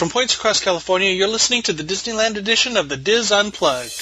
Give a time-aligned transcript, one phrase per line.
[0.00, 3.92] From points across California, you're listening to the Disneyland edition of the DIS Unplugged.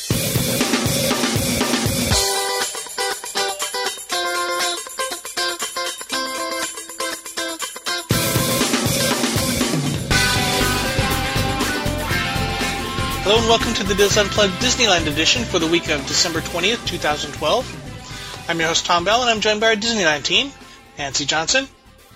[13.25, 16.87] Hello and welcome to the DIS Unplugged Disneyland edition for the week of December 20th,
[16.87, 18.45] 2012.
[18.49, 20.53] I'm your host Tom Bell and I'm joined by our Disneyland team,
[20.97, 21.67] Nancy Johnson,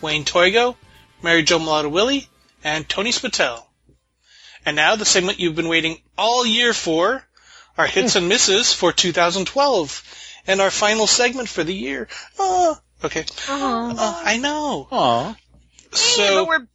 [0.00, 0.76] Wayne Toigo,
[1.20, 2.28] Mary Jo Mulatto Willie,
[2.62, 3.64] and Tony Spatel.
[4.64, 7.22] And now the segment you've been waiting all year for,
[7.76, 10.02] our hits and misses for 2012,
[10.46, 12.08] and our final segment for the year.
[12.38, 13.24] Oh, okay.
[13.48, 14.88] Oh, I know.
[14.90, 15.36] Aw.
[15.92, 16.66] So, Hey, but we're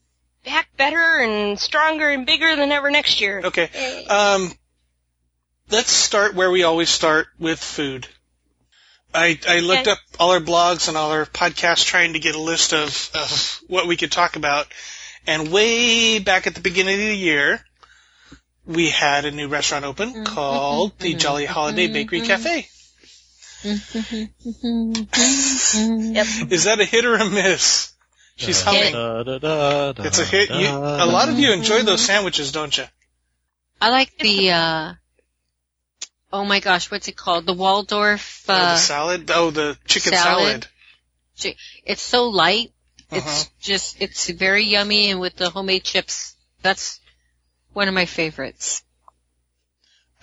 [0.45, 3.41] back better and stronger and bigger than ever next year.
[3.45, 4.05] okay.
[4.05, 4.51] Um,
[5.69, 8.07] let's start where we always start with food.
[9.13, 9.91] I, I looked Okay.
[9.91, 13.61] up all our blogs and all our podcasts trying to get a list of, of
[13.67, 14.67] what we could talk about.
[15.25, 17.61] And way back at the beginning of the year,
[18.67, 22.67] we had a new restaurant open called the Jolly Holiday Bakery Cafe.
[23.63, 23.73] Yep.
[26.51, 27.93] Is that a hit or a miss?
[28.35, 28.93] She's humming.
[28.93, 30.49] It's a hit.
[30.51, 32.83] You, a lot of you enjoy those sandwiches, don't you?
[33.81, 34.93] I like the, uh,
[36.33, 37.45] oh my gosh, what's it called?
[37.45, 39.31] The Waldorf, oh, the uh, salad.
[39.33, 40.67] Oh, the chicken salad.
[41.35, 41.57] salad.
[41.85, 42.71] it's so light.
[43.11, 43.21] Uh-huh.
[43.21, 46.35] It's just, it's very yummy and with the homemade chips.
[46.61, 46.99] That's
[47.77, 48.81] one of my favorites.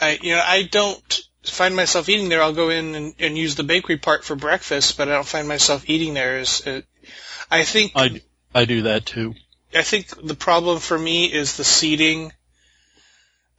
[0.01, 2.43] I, you know, I don't find myself eating there.
[2.43, 5.47] I'll go in and, and use the bakery part for breakfast, but I don't find
[5.47, 6.41] myself eating there.
[6.41, 6.85] Is it,
[7.49, 8.21] I think I,
[8.53, 9.35] I do that too.
[9.73, 12.33] I think the problem for me is the seating.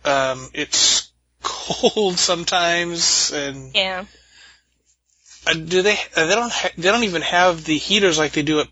[0.03, 1.09] Um, it's
[1.41, 4.03] cold sometimes, and Yeah.
[5.47, 5.97] uh, do they?
[6.17, 6.51] Uh, they don't.
[6.51, 8.67] Ha- they don't even have the heaters like they do at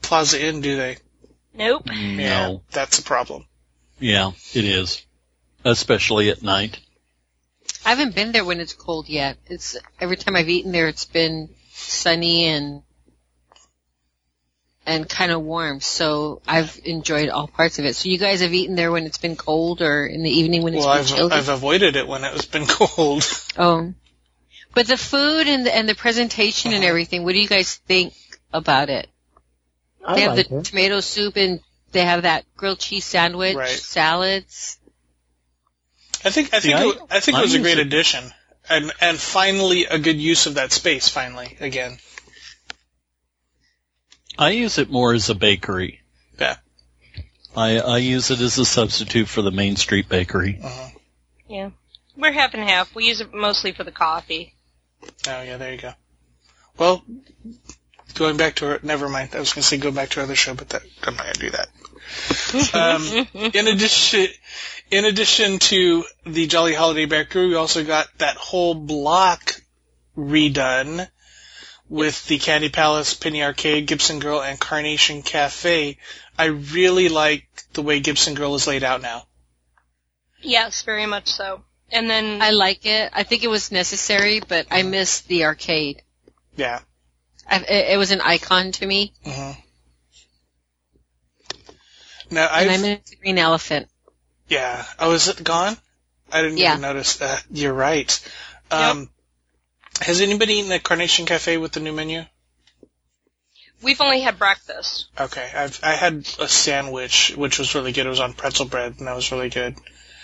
[0.00, 0.98] Plaza Inn, do they?
[1.54, 1.88] Nope.
[1.88, 2.62] Yeah, No.
[2.70, 3.46] that's a problem.
[4.00, 5.04] Yeah, it is.
[5.64, 6.78] Especially at night.
[7.84, 9.36] I haven't been there when it's cold yet.
[9.46, 12.82] It's, every time I've eaten there, it's been sunny and,
[14.86, 15.80] and kind of warm.
[15.80, 17.94] So I've enjoyed all parts of it.
[17.96, 20.74] So you guys have eaten there when it's been cold or in the evening when
[20.74, 21.32] it's Well, been I've chilly?
[21.32, 23.24] I've avoided it when it's been cold.
[23.58, 23.92] Oh.
[24.74, 26.88] But the food and the, and the presentation and Uh-huh.
[26.88, 28.14] everything, what do you guys think
[28.52, 29.08] about it?
[30.04, 30.64] I they have like the it.
[30.64, 31.60] tomato soup and
[31.92, 33.68] they have that grilled cheese sandwich, Right.
[33.68, 34.78] salads.
[36.24, 38.24] I think I think I- it, I think it was a great it- addition,
[38.68, 41.08] and and finally a good use of that space.
[41.08, 41.98] Finally, again.
[44.38, 46.00] I use it more as a bakery.
[46.38, 46.56] Yeah.
[47.54, 50.60] I, I use it as a substitute for the Main Street Bakery.
[50.62, 50.88] Uh-huh.
[51.48, 51.70] Yeah.
[52.16, 52.94] We're half and half.
[52.94, 54.54] We use it mostly for the coffee.
[55.26, 55.92] Oh yeah, there you go.
[56.78, 57.04] Well,
[58.14, 59.30] going back to our, never mind.
[59.34, 61.24] I was going to say go back to our other show, but that I'm not
[61.24, 61.68] going to do that.
[62.74, 64.26] Um, in addition,
[64.90, 69.54] in addition to the Jolly Holiday Bakery, we also got that whole block
[70.16, 71.08] redone
[71.88, 75.98] with the Candy Palace, Penny Arcade, Gibson Girl, and Carnation Cafe.
[76.38, 79.26] I really like the way Gibson Girl is laid out now.
[80.40, 81.62] Yes, very much so.
[81.92, 83.10] And then I like it.
[83.12, 86.02] I think it was necessary, but I missed the arcade.
[86.56, 86.80] Yeah.
[87.48, 89.12] I, it, it was an icon to me,
[92.30, 93.88] hmm Now and I I've, missed the green elephant.
[94.48, 94.84] yeah.
[94.98, 95.76] Oh, is it gone?
[96.32, 96.70] I didn't Yeah.
[96.72, 97.44] even notice that.
[97.50, 98.10] You're right.
[98.70, 99.10] Um,
[100.00, 102.24] Has anybody eaten at Carnation Cafe with the new menu?
[103.82, 105.06] we've only had breakfast.
[105.18, 108.06] Okay, I've I had a sandwich which was really good.
[108.06, 109.76] It was on pretzel bread and that was really good.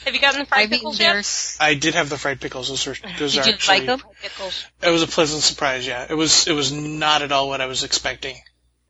[0.04, 1.16] Have you gotten the fried I've pickles there.
[1.16, 1.56] yet?
[1.58, 2.68] I did have the fried pickles.
[2.68, 4.02] Those were those Did are you actually like them?
[4.22, 4.66] Pickles.
[4.82, 5.86] it was a pleasant surprise.
[5.86, 8.36] Yeah, it was it was not at all what I was expecting.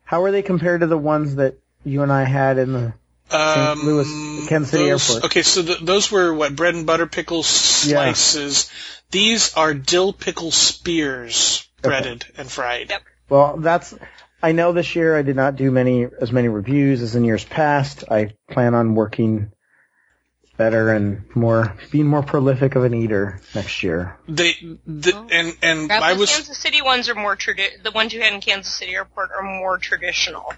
[0.05, 2.95] How are they compared to the ones that you and I had in the?
[3.31, 5.25] Um, Louis- Kansas City those- Airport.
[5.27, 7.43] Okay, so th those were what bread and butter pickle Yeah.
[7.43, 8.71] slices.
[9.11, 12.91] These are dill pickle spears, breaded and fried.
[12.91, 13.03] Yep.
[13.29, 13.95] Well, that's.
[14.43, 17.45] I know this year I did not do many as many reviews as in years
[17.45, 18.05] past.
[18.11, 19.51] I plan on working
[20.57, 24.17] better and more being more prolific of an eater next year.
[24.29, 24.55] They
[24.87, 25.27] the, Oh.
[25.31, 28.23] and and Grab I The was Kansas City ones are more tradi- The ones you
[28.23, 30.53] had in Kansas City Airport are more traditional.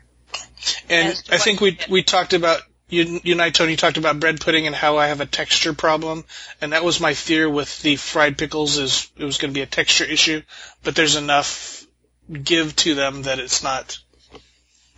[0.89, 4.41] And I think we we talked about you, you and I, Tony, talked about bread
[4.41, 6.25] pudding and how I have a texture problem,
[6.61, 9.63] and that was my fear with the fried pickles is it was going to be
[9.63, 10.43] a texture issue,
[10.83, 11.85] but there's enough
[12.43, 13.99] give to them that it's not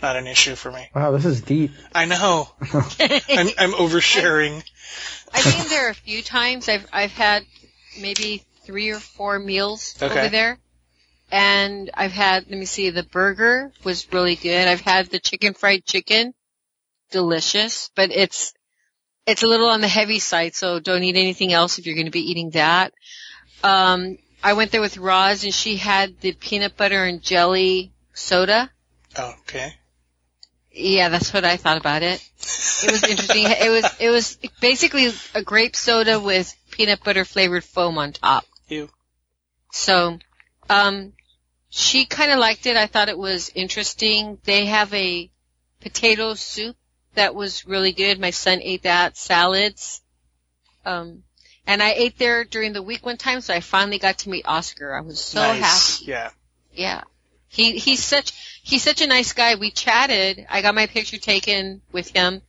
[0.02, 0.88] not an issue for me.
[0.94, 1.72] Wow, this is deep.
[1.94, 4.62] I know I'm I'm oversharing.
[5.32, 6.68] I've been there a few times.
[6.68, 7.44] I've I've had
[8.00, 10.18] maybe three or four meals Okay.
[10.18, 10.58] over there,
[11.30, 12.48] and I've had.
[12.48, 12.90] Let me see.
[12.90, 14.68] The burger was really good.
[14.68, 16.34] I've had the chicken fried chicken,
[17.10, 17.90] delicious.
[17.94, 18.52] But it's
[19.26, 22.06] it's a little on the heavy side, so don't eat anything else if you're going
[22.06, 22.92] to be eating that.
[23.62, 28.70] Um, I went there with Roz, and she had the peanut butter and jelly soda.
[29.16, 29.74] Oh, okay.
[30.72, 32.20] Yeah, that's what I thought about it.
[32.84, 33.44] It was interesting.
[33.48, 38.44] it was it was basically a grape soda with peanut butter flavored foam on top.
[38.68, 38.88] Ew.
[39.72, 40.18] So,
[40.68, 41.12] um,
[41.70, 42.76] she kind of liked it.
[42.76, 44.38] I thought it was interesting.
[44.44, 45.30] They have a
[45.80, 46.76] potato soup
[47.14, 48.20] that was really good.
[48.20, 49.16] My son ate that.
[49.16, 50.02] Salads.
[50.84, 51.22] Um,
[51.66, 54.46] and I ate there during the week one time, so I finally got to meet
[54.46, 54.94] Oscar.
[54.94, 55.98] I was so nice.
[55.98, 56.10] happy.
[56.10, 56.30] Yeah.
[56.72, 57.02] Yeah.
[57.48, 58.32] He he's such
[58.62, 59.56] he's such a nice guy.
[59.56, 60.46] We chatted.
[60.48, 62.42] I got my picture taken with him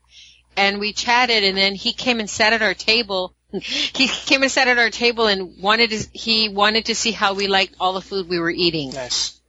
[0.56, 3.36] and we chatted and then he came and sat at our table.
[3.62, 7.34] He came and sat at our table and wanted to he wanted to see how
[7.34, 8.92] we liked all the food we were eating.
[8.92, 9.40] Nice.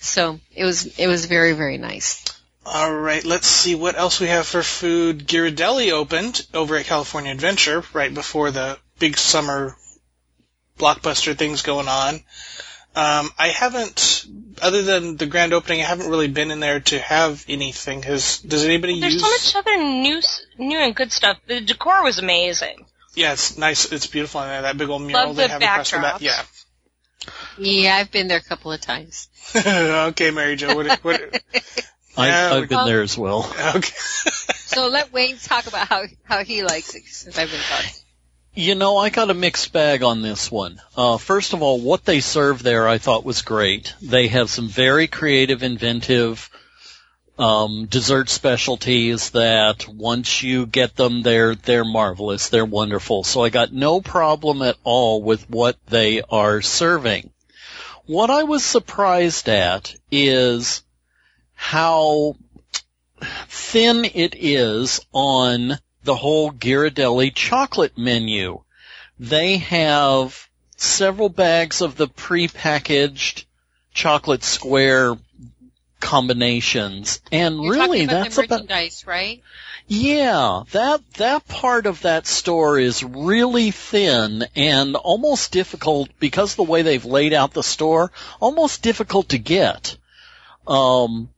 [0.00, 2.24] So, it was it was very very nice.
[2.66, 5.26] All right, let's see what else we have for food.
[5.26, 9.76] Ghirardelli opened over at California Adventure right before the big summer
[10.78, 12.14] blockbuster things going on.
[12.96, 14.24] Um, I haven't,
[14.62, 18.02] other than the grand opening, I haven't really been in there to have anything.
[18.04, 19.22] Has does anybody There's use?
[19.22, 20.20] so much other new,
[20.58, 21.38] new and good stuff.
[21.46, 22.86] The decor was amazing.
[23.14, 23.90] Yeah, it's nice.
[23.92, 24.62] It's beautiful And.
[24.62, 26.20] That big old mural Love they the have across the back.
[26.20, 26.42] Yeah.
[27.58, 29.28] Yeah, I've been there a couple of times.
[29.56, 30.74] okay, Mary Jo.
[30.74, 31.04] What?
[31.04, 31.20] what
[32.16, 33.44] I, Yeah, we- I've been there as well.
[33.76, 33.94] okay.
[34.56, 37.92] So let Wayne talk about how how he likes it since I've been talking.
[38.56, 40.80] You know, I got a mixed bag on this one.
[40.96, 43.94] Uh, first of all, what they serve there I thought was great.
[44.00, 46.50] They have some very creative, inventive
[47.38, 52.48] um, dessert specialties that once you get them, they're they're marvelous.
[52.48, 53.24] They're wonderful.
[53.24, 57.30] So I got no problem at all with what they are serving.
[58.06, 60.82] What I was surprised at is
[61.54, 62.36] how
[63.48, 68.62] thin it is on the whole Ghirardelli chocolate menu.
[69.18, 73.44] They have several bags of the prepackaged
[73.94, 75.16] chocolate square
[76.04, 79.42] combinations, and You're really about that's the about merchandise, right?
[79.88, 86.56] yeah, that that part of that store is really thin and almost difficult because of
[86.56, 89.96] the way they've laid out the store, almost difficult to get.
[90.66, 91.30] Um,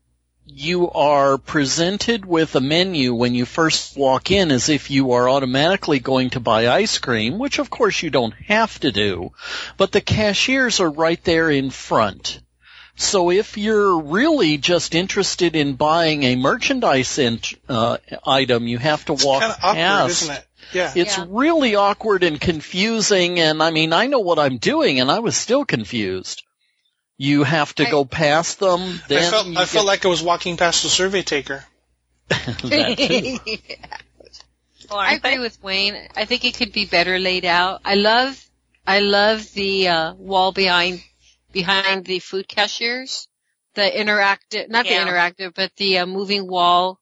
[0.49, 5.29] you are presented with a menu when you first walk in as if you are
[5.29, 9.33] automatically going to buy ice cream, which of course you don't have to do,
[9.77, 12.41] but the cashiers are right there in front.
[12.99, 19.05] So if you're really just interested in buying a merchandise int- uh, item, you have
[19.07, 20.23] to walk kind of awkward, past.
[20.23, 20.47] isn't it?
[20.73, 20.93] Yeah.
[20.97, 21.27] It's Yeah.
[21.29, 25.37] really awkward and confusing, and I mean, I know what I'm doing, and I was
[25.37, 26.43] still confused.
[27.19, 29.01] You have to I- go past them.
[29.11, 31.65] I felt you I felt get- like I was walking past a survey taker.
[32.29, 33.39] that too.
[34.89, 35.97] Well, I aren't agree with Wayne.
[36.17, 37.81] I think it could be better laid out.
[37.85, 38.41] I love,
[38.87, 41.03] I love the uh, wall behind
[41.56, 43.29] behind the food cashiers,
[43.76, 44.93] the interactive, not Yeah.
[44.93, 47.00] the interactive, but the uh, moving wall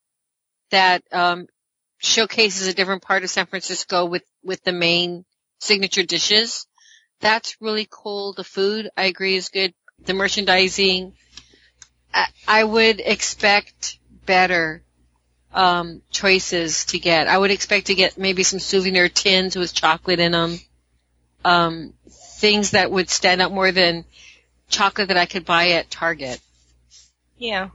[0.70, 1.48] that um,
[1.98, 5.24] showcases a different part of San Francisco with with the main
[5.58, 6.68] signature dishes.
[7.20, 8.32] That's really cool.
[8.32, 9.74] The food, I agree, is good.
[10.04, 11.14] The merchandising,
[12.12, 14.84] I, I would expect better
[15.52, 17.26] um, choices to get.
[17.26, 20.60] I would expect to get maybe some souvenir tins with chocolate in them.
[21.44, 21.94] Um,
[22.38, 24.04] things that would stand out more than
[24.74, 26.40] chocolate that I could buy at Target.
[27.38, 27.68] Yeah.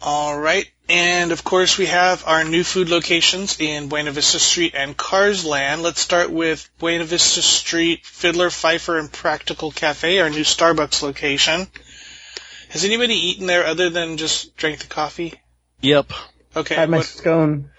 [0.00, 4.74] All right, and of course we have our new food locations in Buena Vista Street
[4.76, 5.82] and Cars Land.
[5.82, 11.66] Let's start with Buena Vista Street, Fiddler, Fifer, and Practical Cafe, our new Starbucks location.
[12.68, 15.34] Has anybody eaten there other than just drank the coffee?
[15.80, 16.12] Yep.
[16.54, 17.70] Okay, I Had my what, scone.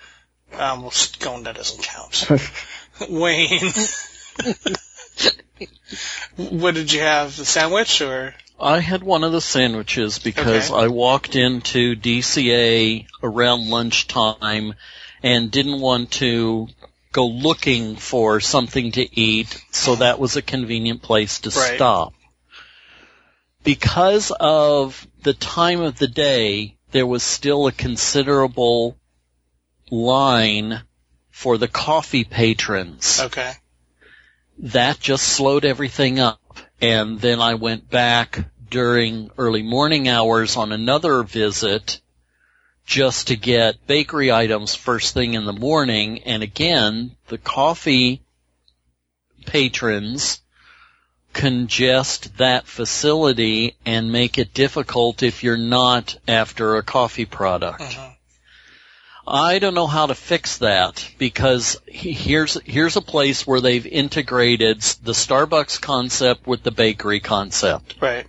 [0.53, 2.27] um, well, scone that doesn't count.
[3.09, 3.71] Wayne,
[6.35, 7.35] what did you have?
[7.35, 8.33] The sandwich or?
[8.59, 10.83] I had one of the sandwiches because Okay.
[10.83, 14.73] I walked into DCA around lunchtime
[15.23, 16.67] and didn't want to
[17.11, 21.75] go looking for something to eat, so that was a convenient place to Right.
[21.75, 22.13] stop.
[23.63, 28.97] Because of the time of the day, there was still a considerable
[29.89, 30.81] line
[31.31, 33.53] for the coffee patrons Okay.
[34.59, 36.39] That just slowed everything up.
[36.81, 41.99] And then I went back during early morning hours on another visit
[42.85, 46.23] just to get bakery items first thing in the morning.
[46.23, 48.21] And again, the coffee
[49.45, 50.41] patrons
[51.33, 57.81] congest that facility and make it difficult if you're not after a coffee product.
[57.81, 58.15] Mhm.
[59.31, 64.81] I don't know how to fix that because here's here's a place where they've integrated
[65.03, 67.97] the Starbucks concept with the bakery concept.
[68.01, 68.25] Right.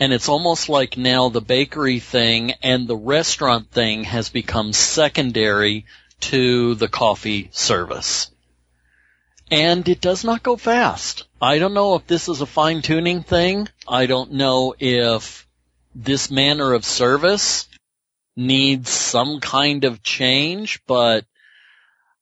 [0.00, 5.84] And it's almost like now the bakery thing and the restaurant thing has become secondary
[6.20, 8.30] to the coffee service.
[9.50, 11.24] And it does not go fast.
[11.40, 13.68] I don't know if this is a fine tuning thing.
[13.86, 15.46] I don't know if
[15.94, 17.68] this manner of service
[18.38, 21.24] needs some kind of change, but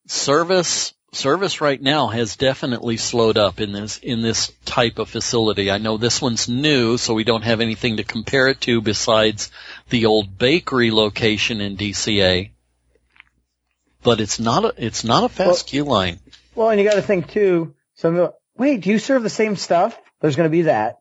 [0.07, 5.71] service service right now has definitely slowed up in this in this type of facility.
[5.71, 9.51] I know this one's new, so we don't have anything to compare it to besides
[9.91, 12.51] the old bakery location in DCA.
[14.03, 16.19] But it's not a it's not a fast Well- queue line.
[16.55, 17.75] Well, and you got to think too.
[17.97, 19.99] Some of the, wait, do you serve the same stuff?
[20.21, 21.01] There's going to be that.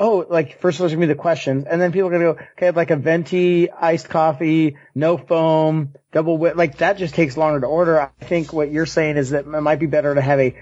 [0.00, 2.12] Oh, like first of all, there's going to be the questions, and then people are
[2.12, 6.56] going to go, okay, like a venti iced coffee, no foam, double wit.
[6.56, 8.00] Like that just takes longer to order.
[8.00, 10.56] I think what you're saying is that it might be better to have a,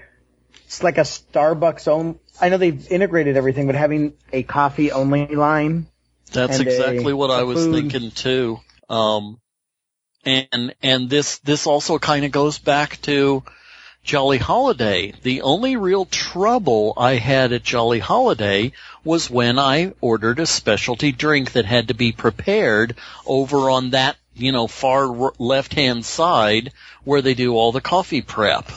[0.65, 2.19] it's like a Starbucks own.
[2.41, 5.87] I know they've integrated everything, but having a coffee only line.
[6.33, 7.73] That's exactly a- what I was food.
[7.91, 8.59] thinking too.
[8.89, 9.39] Um,
[10.25, 13.43] and and this this also kind of goes back to
[14.07, 15.11] Jolly Holiday.
[15.21, 18.71] The only real trouble I had at Jolly Holiday
[19.03, 22.95] was when I ordered a specialty drink that had to be prepared
[23.25, 25.07] over on that you know far
[25.39, 26.71] left hand side
[27.03, 28.71] where they do all the coffee prep.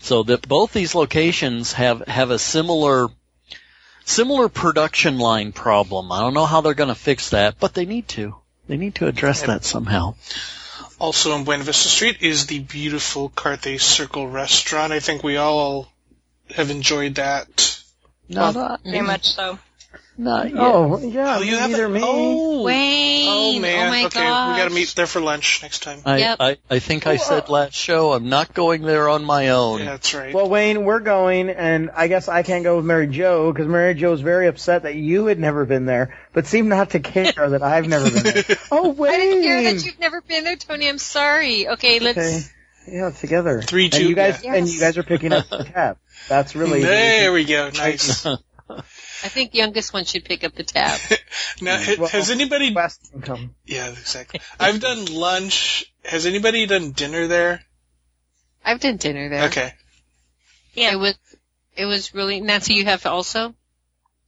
[0.00, 3.08] So that both these locations have have a similar
[4.04, 6.12] similar production line problem.
[6.12, 8.36] I don't know how they're going to fix that, but they need to.
[8.68, 10.14] They need to address that somehow.
[10.98, 14.92] Also on Buena Vista Street is the beautiful Carthay Circle restaurant.
[14.92, 15.88] I think we all
[16.54, 17.82] have enjoyed that.
[18.28, 19.58] Not, Very much so.
[20.18, 20.58] Not oh, yet.
[20.58, 22.00] Oh, yeah, Oh, you neither haven't- me.
[22.02, 23.28] Oh, Wayne.
[23.30, 24.52] Oh man, oh, my okay, gosh.
[24.52, 26.00] we gotta meet there for lunch next time.
[26.04, 26.36] I, Yep.
[26.40, 29.78] I, I think I said uh, last show I'm not going there on my own.
[29.80, 30.34] Yeah, that's right.
[30.34, 33.94] Well, Wayne, we're going, and I guess I can't go with Mary Jo because Mary
[33.94, 37.62] Jo's very upset that you had never been there, but seem not to care that
[37.62, 38.44] I've never been there.
[38.70, 39.12] Oh, Wayne.
[39.12, 40.88] I didn't hear that you've never been there, Tony.
[40.88, 41.68] I'm sorry.
[41.68, 42.18] Okay, let's.
[42.18, 42.40] Okay.
[42.90, 43.60] Yeah, together.
[43.62, 44.54] Three, and two, you guys yeah.
[44.54, 45.98] and you guys are picking up the tab.
[46.28, 47.70] That's really there we go.
[47.70, 48.26] Nice.
[48.70, 51.00] I think youngest one should pick up the tab.
[51.60, 52.72] now, ha- Well- has anybody?
[52.74, 53.54] West income.
[53.66, 54.40] Yeah, exactly.
[54.60, 55.92] I've done lunch.
[56.04, 57.62] Has anybody done dinner there?
[58.64, 59.44] I've done dinner there.
[59.44, 59.72] Okay.
[60.74, 61.14] Yeah, It was.
[61.76, 62.74] It was really Nancy.
[62.74, 63.54] You have also.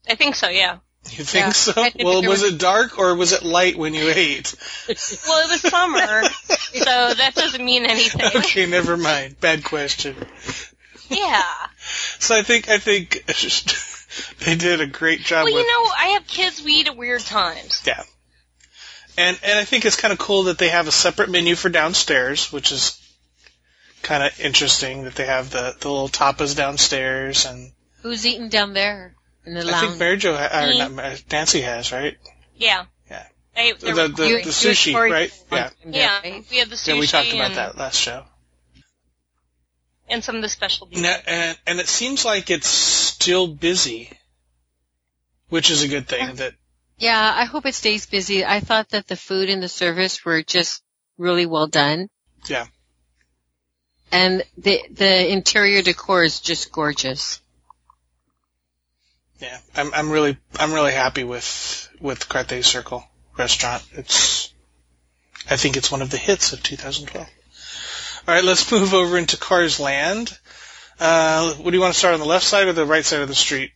[0.09, 0.49] I think so.
[0.49, 0.78] Yeah.
[1.11, 1.52] You think Yeah.
[1.52, 1.73] so?
[1.99, 4.54] Well, was was- it dark or was it light when you ate?
[4.88, 4.94] Well,
[5.49, 8.20] it was summer, so that doesn't mean anything.
[8.37, 9.40] Okay, never mind.
[9.40, 10.14] Bad question.
[11.09, 11.42] Yeah.
[12.20, 13.25] So I think I think
[14.45, 16.62] they did a great job Well, with you know, I have kids.
[16.62, 17.83] We eat at weird times.
[17.87, 18.02] Yeah.
[19.19, 21.69] And and I think it's kind of cool that they have a separate menu for
[21.69, 22.97] downstairs, which is
[24.02, 28.73] kind of interesting that they have the the little tapas downstairs, and Who's eating down
[28.73, 29.14] there
[29.45, 29.87] in the I lounge?
[29.88, 32.17] think Mary Jo ha- or not Mary, Nancy has right.
[32.57, 32.85] Yeah.
[33.11, 33.26] Yeah.
[33.57, 35.31] I, The the, the, great- the sushi, right?
[35.52, 35.71] Yeah.
[35.85, 36.45] yeah, right?
[36.50, 38.25] we had the sushi Yeah, we talked about and, that last show.
[40.09, 41.02] and some of the specialties.
[41.02, 44.10] Now, and and it seems like it's still busy,
[45.50, 46.34] which is a good thing.
[46.36, 46.54] That
[46.98, 48.44] Yeah, I hope it stays busy.
[48.44, 50.82] I thought that the food and the service were just
[51.18, 52.08] really well done.
[52.48, 52.66] Yeah.
[54.10, 57.40] And the the interior decor is just gorgeous.
[59.38, 63.04] yeah, I'm I'm really I'm really happy with with Carthay Circle
[63.36, 63.84] restaurant.
[63.92, 64.52] It's
[65.48, 67.26] I think it's one of the hits of 2012.
[68.28, 70.36] All right, let's move over into Cars Land.
[71.00, 73.21] Uh, what do you want to start on the left side or the right side
[73.23, 73.73] of the street?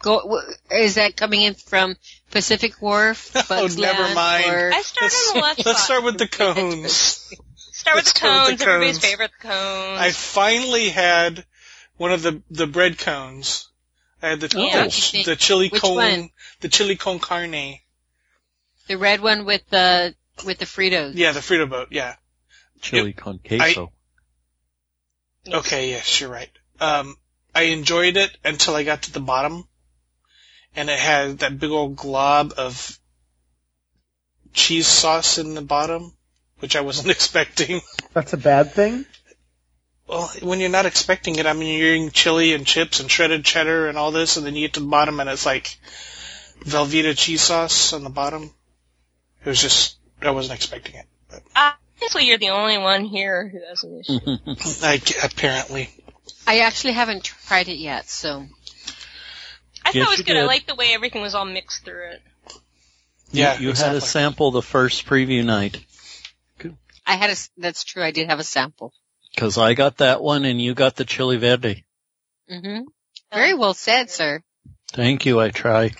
[0.00, 1.96] Go, is that coming in from
[2.30, 3.30] Pacific Wharf?
[3.36, 4.46] Oh, Bugs never Land, mind.
[4.54, 6.92] or- I started on the left Let's start with the cones.
[7.78, 8.58] Start with let's the start with cones.
[8.58, 9.04] the Everybody's cones.
[9.04, 10.00] favorite the cones.
[10.00, 11.44] I finally had
[11.96, 13.68] one of the the bread cones.
[14.20, 14.84] I had the Yeah.
[14.88, 16.30] the, the chili Which con one?
[16.60, 17.78] the chili con carne.
[18.88, 20.12] the red one with the
[20.44, 21.12] with the Fritos.
[21.14, 21.88] Yeah, the Frito boat.
[21.92, 22.16] Yeah.
[22.80, 23.92] Chili con queso.
[25.52, 26.50] Okay, yes, you're right.
[26.80, 27.16] Um,
[27.54, 29.66] I enjoyed it until I got to the bottom,
[30.76, 32.98] and it had that big old glob of
[34.52, 36.12] cheese sauce in the bottom,
[36.58, 37.80] which I wasn't expecting.
[38.12, 39.06] That's a bad thing.
[40.06, 43.44] Well, when you're not expecting it, I mean, you're eating chili and chips and shredded
[43.44, 45.78] cheddar and all this, and then you get to the bottom and it's like
[46.60, 48.50] Velveeta cheese sauce on the bottom.
[49.44, 51.06] It was just, I wasn't expecting it.
[51.30, 51.42] But
[52.00, 54.20] Obviously, you're the only one here who has an issue.
[54.84, 55.90] I, apparently.
[56.46, 58.46] I actually haven't tried it yet, so
[59.84, 60.36] I thought Yes, it was you good.
[60.36, 60.46] I did.
[60.46, 62.22] liked the way everything was all mixed through it.
[63.32, 63.94] Yeah, you, you exactly.
[63.94, 65.84] had a sample the first preview night.
[67.06, 68.92] I had a, s- that's true, I did have a sample.
[69.36, 71.84] Cause I got that one and you got the chili verde.
[72.50, 72.82] Mm-hmm.
[73.32, 74.42] Very well said, sir.
[74.92, 75.92] Thank you, I try.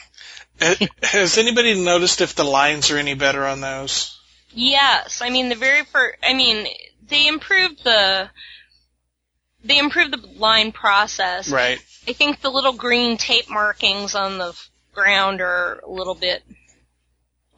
[1.03, 4.18] Has anybody noticed if the lines are any better on those?
[4.53, 6.19] Yes, I mean the very first.
[6.23, 6.67] I mean
[7.09, 8.31] they improved the
[9.65, 11.51] they improved the line process.
[11.51, 11.79] Right.
[12.07, 14.59] I think the little green tape markings on the
[14.95, 16.43] ground are a little bit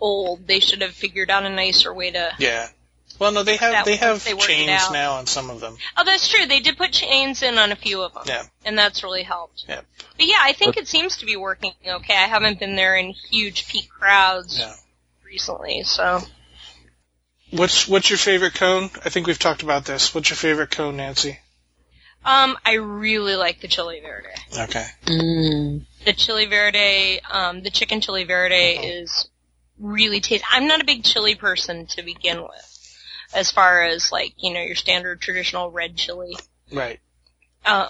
[0.00, 0.46] old.
[0.46, 2.32] They should have figured out a nicer way to.
[2.38, 2.68] Yeah.
[3.18, 5.76] Well, no, they have they have they chains now on some of them.
[5.96, 6.46] Oh, that's true.
[6.46, 8.22] They did put chains in on a few of them.
[8.26, 8.44] Yeah.
[8.64, 9.66] And that's really helped.
[9.68, 9.82] Yeah.
[10.16, 12.14] But yeah, I think it seems to be working okay.
[12.14, 14.74] I haven't been there in huge peak crowds Yeah.
[15.24, 16.22] recently, so.
[17.50, 18.90] What's what's your favorite cone?
[19.04, 20.14] I think we've talked about this.
[20.14, 21.38] What's your favorite cone, Nancy?
[22.24, 24.28] Um, I really like the chili verde.
[24.56, 24.86] Okay.
[25.06, 25.86] Mm.
[26.04, 29.28] the chili verde, um, the chicken chili verde is
[29.78, 30.44] really tasty.
[30.50, 32.96] I'm not a big chili person to begin with,
[33.34, 36.36] as far as like you know your standard traditional red chili.
[36.70, 37.00] Right.
[37.64, 37.88] Um,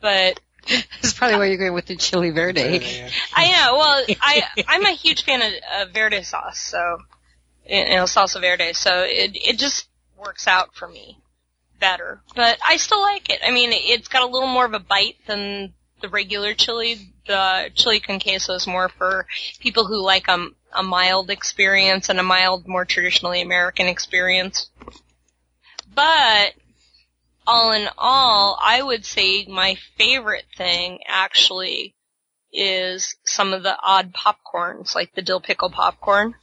[0.00, 2.80] but That's probably why you're going with the chili verde.
[2.82, 3.10] Yeah.
[3.34, 3.76] I know.
[3.78, 6.98] Well, I I'm a huge fan of, of verde sauce, so
[7.68, 8.72] you know salsa verde.
[8.72, 11.18] So it it just works out for me
[11.82, 12.22] better.
[12.34, 13.40] But I still like it.
[13.44, 17.12] I mean, it's got a little more of a bite than the regular chili.
[17.26, 19.26] The chili con queso is more for
[19.60, 24.70] people who like a, a mild experience and a mild, more traditionally American experience.
[25.94, 26.54] But
[27.46, 31.94] all in all, I would say my favorite thing actually
[32.52, 36.34] is some of the odd popcorns, like the dill pickle popcorn.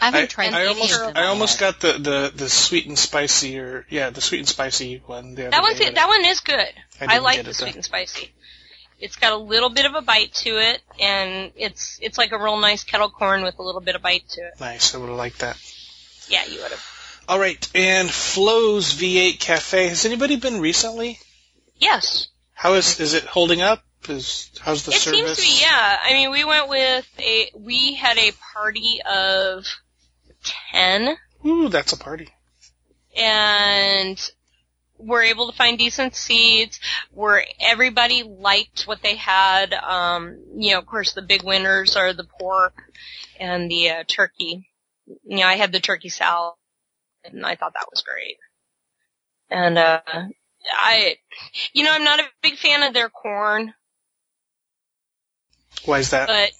[0.00, 3.58] I haven't I, tried I almost I almost got the, the, the sweet and spicy
[3.58, 5.34] or yeah the sweet and spicy one.
[5.34, 5.90] That one's day.
[5.90, 6.68] That one is good.
[7.00, 7.76] I I, like the sweet though.
[7.76, 8.32] and spicy.
[9.00, 12.38] It's got a little bit of a bite to it, and it's it's like a
[12.38, 14.60] real nice kettle corn with a little bit of bite to it.
[14.60, 14.94] Nice.
[14.94, 15.56] I would have liked that.
[16.28, 16.84] Yeah, you would have.
[17.28, 17.68] All right.
[17.74, 19.88] And Flo's V8 Cafe.
[19.88, 21.18] Has anybody been recently?
[21.76, 23.84] Yes, How is is it holding up?
[24.08, 25.36] Is how's the it service?
[25.36, 25.62] seems to be.
[25.62, 29.64] Yeah, I mean, we went with a we had a party of
[30.72, 32.28] ten, Ooh, that's a party.
[33.16, 34.30] and
[34.98, 36.80] we're able to find decent seats.
[37.12, 39.74] Where everybody liked what they had.
[39.74, 42.74] Um, you know, of course, the big winners are the pork
[43.38, 44.68] and the uh, turkey.
[45.06, 46.54] You know, I had the turkey salad,
[47.24, 48.36] and I thought that was great.
[49.50, 50.00] And uh,
[50.82, 51.16] I,
[51.72, 53.72] you know, I'm not a big fan of their corn,
[55.84, 56.26] Why is that?
[56.28, 56.50] but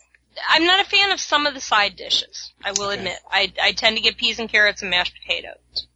[0.48, 2.52] I'm not a fan of some of the side dishes.
[2.64, 2.98] I will Okay.
[2.98, 5.86] admit, I I tend to get peas and carrots and mashed potatoes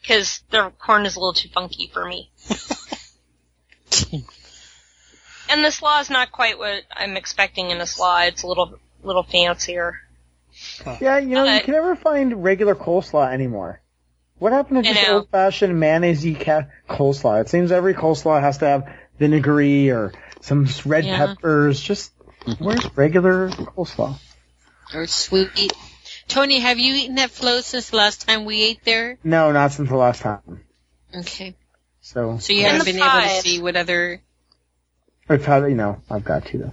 [0.00, 2.30] because their corn is a little too funky for me.
[5.48, 8.20] and the slaw is not quite what I'm expecting in a slaw.
[8.22, 10.00] It's a little little fancier.
[11.00, 13.80] Yeah, you know, you can never find regular coleslaw anymore.
[14.38, 17.40] What happened to just old fashioned mayonnaise ca- coleslaw?
[17.40, 20.12] It seems every coleslaw has to have vinegary or
[20.44, 21.16] some red Yeah.
[21.26, 21.80] peppers.
[21.80, 22.12] Just
[22.58, 24.18] where's regular coleslaw?
[24.92, 25.72] Or sweet.
[26.28, 29.18] Tony, have you eaten that Flo since the last time we ate there?
[29.24, 30.64] No, not since the last time.
[31.14, 31.54] Okay.
[32.02, 34.20] So So you And haven't the been able to see what other
[35.28, 36.72] I've you know, I've got to though.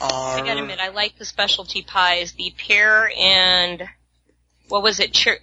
[0.00, 2.32] I gotta admit, I like the specialty pies.
[2.32, 3.88] The pear and
[4.68, 5.16] what was it?
[5.16, 5.38] Cher-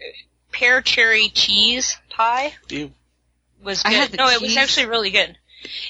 [0.52, 2.92] pear cherry cheese pie you-
[3.64, 3.96] was I good.
[3.98, 5.36] had the no, it was actually really good.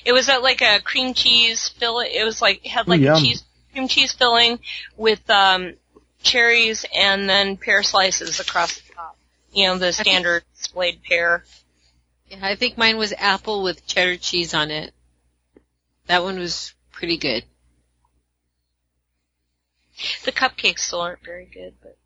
[0.05, 1.99] It was a, like a cream cheese fill.
[1.99, 3.23] It was like had like Ooh, a yum.
[3.23, 4.59] cheese cream cheese filling
[4.97, 5.73] with um
[6.23, 9.17] cherries and then pear slices across the top.
[9.53, 11.43] You know the standard splayed pear.
[12.29, 14.93] Yeah, I think mine was apple with cheddar cheese on it.
[16.07, 17.43] That one was pretty good.
[20.23, 21.97] The cupcakes still aren't very good, but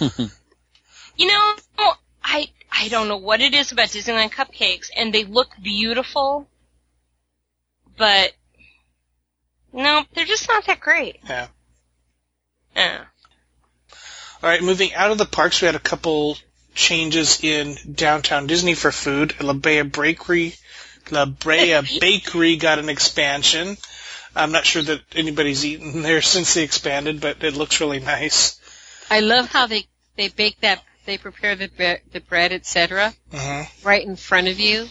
[1.16, 1.54] you know,
[2.22, 6.48] I I don't know what it is about Disneyland cupcakes, and they look beautiful,
[7.96, 8.32] but
[9.72, 11.18] no, they're just not that great.
[11.28, 11.48] Yeah.
[12.76, 13.04] Yeah.
[14.42, 16.38] All right, moving out of the parks, we had a couple
[16.74, 19.34] changes in downtown Disney for food.
[19.40, 20.54] La Brea Bakery,
[21.10, 23.76] La Brea Bakery got an expansion.
[24.36, 28.60] I'm not sure that anybody's eaten there since they expanded, but it looks really nice.
[29.10, 33.14] I love how they they bake that they prepare the bre- the bread, etc.
[33.32, 34.86] hmm right in front of you.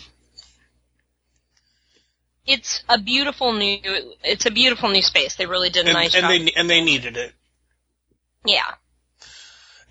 [2.46, 3.80] It's a beautiful new.
[4.24, 5.36] It's a beautiful new space.
[5.36, 6.30] They really did a And, nice and job.
[6.32, 7.34] they and they needed it.
[8.46, 8.74] yeah.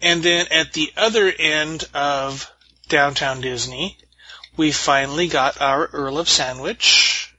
[0.02, 2.50] And then at the other end of
[2.88, 3.96] downtown Disney,
[4.56, 7.34] we finally got our Earl of Sandwich.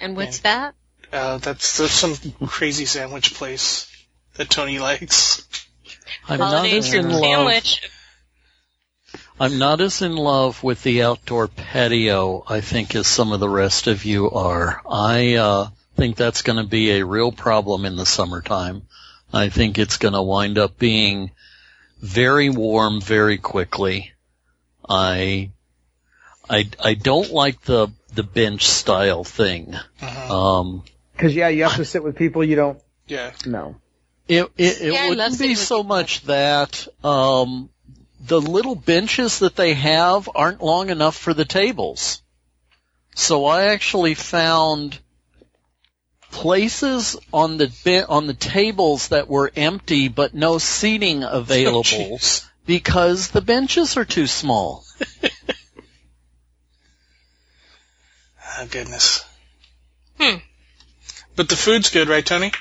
[0.00, 0.74] And what's that?
[1.12, 3.86] Uh, that's there's some crazy sandwich place
[4.34, 5.65] that Tony likes.
[6.28, 7.20] I'm not as in turkey love.
[7.22, 7.90] sandwich.
[9.38, 13.48] I'm not as in love with the outdoor patio, I think, as some of the
[13.48, 14.80] rest of you are.
[14.90, 18.82] I uh, think that's going to be a real problem in the summertime.
[19.32, 21.32] I think it's going to wind up being
[22.00, 24.12] very warm very quickly.
[24.88, 25.50] I,
[26.48, 29.74] I, I don't like the the bench style thing.
[30.00, 30.58] Uh-huh.
[30.60, 33.32] Um, Because yeah, you have to sit with people you don't Yeah.
[33.44, 33.76] know.
[34.28, 37.70] It it, it Yeah, wouldn't be so much that um,
[38.20, 42.22] the little benches that they have aren't long enough for the tables.
[43.14, 44.98] So I actually found
[46.32, 51.82] places on the be- on the tables that were empty but no seating available
[52.18, 52.44] Jeez.
[52.66, 54.84] because the benches are too small.
[58.58, 59.24] Oh goodness.
[60.18, 60.36] Hmm.
[61.34, 62.52] But the food's good, right, Tony?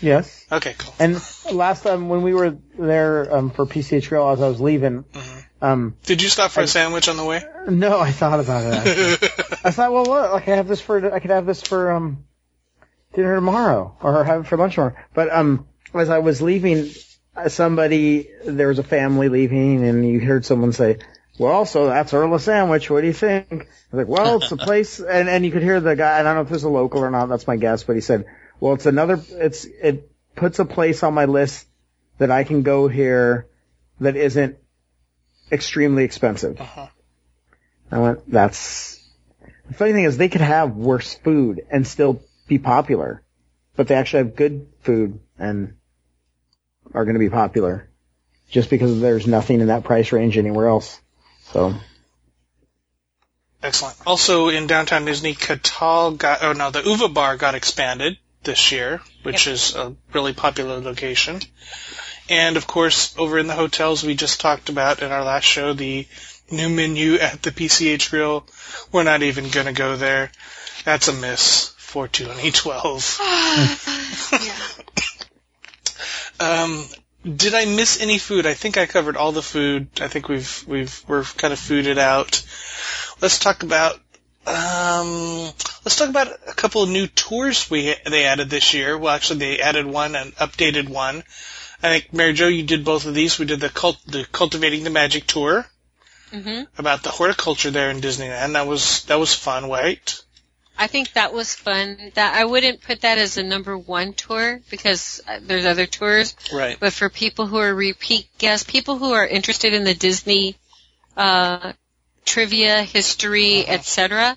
[0.00, 0.43] Yes.
[0.54, 0.94] Okay, cool.
[0.98, 1.20] And
[1.52, 5.44] last time when we were there um, for PCH Grill, as I was leaving, Mhm.
[5.62, 7.42] um, Did you stop for I- a sandwich on the way?
[7.68, 9.22] no, I thought about it.
[9.64, 10.32] I thought, well, what?
[10.32, 12.24] Like, I have this for, I could have this for um,
[13.14, 14.94] dinner tomorrow, or have it for lunch tomorrow.
[15.14, 16.90] But um, as I was leaving,
[17.36, 20.98] uh, somebody, there was a family leaving, and you heard someone say,
[21.38, 22.90] "Well, so that's Earl Sandwich.
[22.90, 23.56] What do you think?" I
[23.96, 26.20] was like, "Well, it's a place," and and you could hear the guy.
[26.20, 27.28] I don't know if it's a local or not.
[27.28, 28.26] That's my guess, but he said,
[28.60, 29.20] "Well, it's another.
[29.30, 31.66] It's it puts a place on my list
[32.18, 33.46] that I can go here
[34.00, 34.56] that isn't
[35.50, 36.88] extremely expensive." Uh-huh.
[37.90, 39.00] I went, that's,
[39.68, 43.22] the funny thing is they could have worse food and still be popular,
[43.76, 45.74] but they actually have good food and
[46.92, 47.88] are going to be popular
[48.50, 51.00] just because there's nothing in that price range anywhere else.
[51.52, 51.74] So,
[53.62, 53.96] Excellent.
[54.06, 59.00] Also in downtown Disney, Catal got, oh no, the Uva Bar got expanded this year,
[59.22, 61.40] which is a really popular location.
[62.28, 65.72] And of course, over in the hotels we just talked about in our last show,
[65.72, 66.06] the
[66.50, 68.46] new menu at the PCH Grill.
[68.92, 70.30] We're not even gonna go there.
[70.84, 73.20] That's a miss for 2012.
[76.40, 76.84] Um,
[77.24, 78.44] did I miss any food?
[78.44, 79.88] I think I covered all the food.
[80.00, 82.44] I think we've we've we're kind of fooded out.
[83.20, 83.98] Let's talk about
[84.46, 85.52] um,
[85.84, 88.96] let's talk about a couple of new tours we they added this year.
[88.98, 91.22] Well, actually, they added one and updated one.
[91.82, 93.38] I think Mary Jo, you did both of these.
[93.38, 95.66] We did the cult the cultivating the magic tour
[96.30, 98.52] hmm about the horticulture there in Disneyland.
[98.52, 100.22] That was that was fun, right?
[100.76, 102.10] I think that was fun.
[102.14, 106.34] That I wouldn't put that as a number one tour because uh, there's other tours.
[106.52, 106.76] Right.
[106.78, 110.56] But for people who are repeat guests, people who are interested in the Disney
[111.16, 111.72] uh,
[112.24, 113.72] trivia, history, Uh-huh.
[113.74, 114.36] etc.,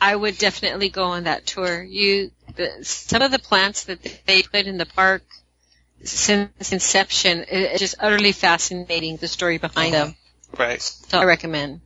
[0.00, 1.82] I would definitely go on that tour.
[1.82, 5.22] You, the, some of the plants that they put in the park
[6.04, 9.16] since inception, is just utterly fascinating.
[9.16, 10.04] The story behind Uh-huh.
[10.06, 10.16] them.
[10.58, 10.82] Right.
[10.82, 11.80] So I recommend.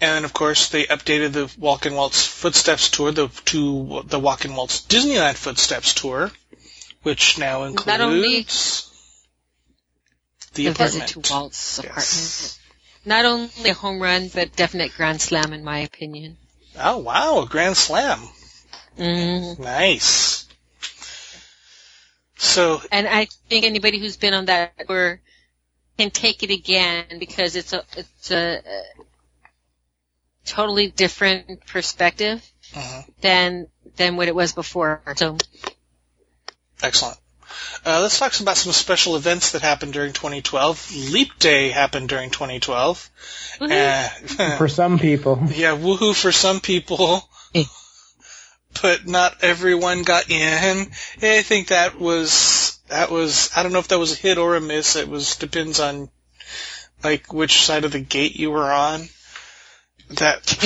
[0.00, 4.44] And of course, they updated the Walk in Walt's Footsteps tour the, to the Walk
[4.44, 6.30] in Walt's Disneyland Footsteps tour,
[7.02, 8.90] which now includes
[10.54, 11.04] the, The apartment.
[11.10, 12.58] visit to Walt's Yes.
[13.04, 16.36] Not only a home run, but definite grand slam in my opinion.
[16.78, 18.20] Oh wow, a grand slam!
[18.96, 19.58] Mm.
[19.58, 20.46] Nice.
[22.36, 25.20] So And I think anybody who's been on that tour
[25.98, 28.82] can take it again because it's a it's a, a
[30.44, 35.02] totally different perspective uh than than what it was before.
[35.16, 35.36] So
[36.82, 37.18] excellent.
[37.84, 41.10] Uh, let's talk about some special events that happened during 2012.
[41.12, 43.10] Leap Day happened during 2012.
[43.60, 44.38] woohoo.
[44.38, 47.64] Uh, for some people, Yeah, woohoo for some people, Eh.
[48.80, 50.90] but not everyone got in.
[51.22, 54.54] I think that was that was I don't know if that was a hit or
[54.56, 54.96] a miss.
[54.96, 56.08] It was depends on
[57.02, 59.08] like which side of the gate you were on.
[60.10, 60.56] That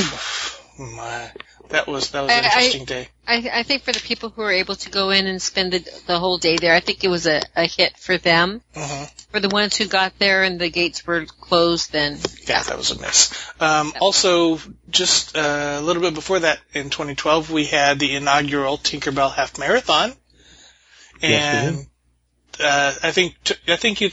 [0.78, 1.30] my
[1.70, 3.08] that was that was an I- I- interesting day.
[3.28, 6.00] I, I think for the people who were able to go in and spend the,
[6.06, 8.62] the whole day there, I think it was a, a hit for them.
[8.76, 12.76] uh For the ones who got there and the gates were closed, then Yeah, that
[12.78, 13.32] was a miss.
[13.60, 18.78] Um, also, just uh, a little bit before that, in 2012, we had the inaugural
[18.78, 20.12] Tinkerbell Half Marathon,
[21.20, 21.86] Yes, and
[22.60, 24.10] uh, I think t- I think you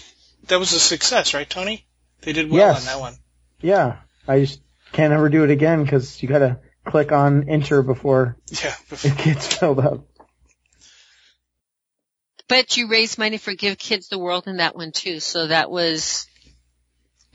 [0.47, 1.85] that was a success, right, Tony?
[2.21, 2.79] They did well Yes.
[2.79, 3.15] on that one.
[3.61, 4.59] yeah, I just
[4.91, 9.48] can't ever do it again because you gotta click on enter before Yeah, it gets
[9.56, 10.06] filled up.
[12.48, 15.72] But you raised money for Give Kids the World in that one too, so that
[15.72, 16.28] was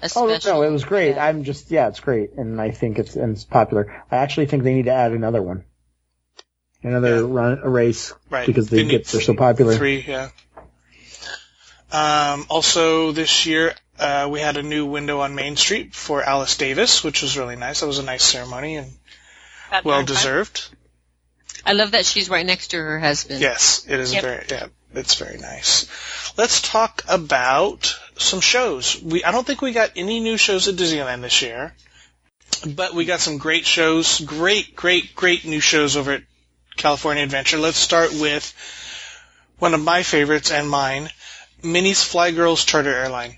[0.03, 1.17] a Oh no, it was great.
[1.17, 1.25] yeah.
[1.25, 4.05] I'm just yeah, it's great, and I think it's and it's popular.
[4.11, 5.65] I actually think they need to add another one.
[6.83, 7.23] Another Yeah.
[7.27, 8.47] run a race Right.
[8.47, 9.75] because they need get they're so popular.
[9.75, 10.29] Three, yeah.
[11.91, 16.57] Um, also this year, uh, we had a new window on Main Street for Alice
[16.57, 17.81] Davis, which was really nice.
[17.81, 18.99] That was a nice ceremony and That
[19.71, 20.69] well darn deserved.
[21.65, 23.41] I love that she's right next to her husband.
[23.41, 24.23] Yes, it is Yep.
[24.23, 25.87] very, yeah, it's very nice.
[26.37, 29.01] Let's talk about some shows.
[29.03, 31.75] We, I don't think we got any new shows at Disneyland this year,
[32.67, 36.23] but we got some great shows, great, great, great new shows over at
[36.77, 37.59] California Adventure.
[37.59, 38.55] Let's start with
[39.59, 41.11] one of my favorites and mine,
[41.63, 43.37] Minnie's Fly Girls Charter Airline.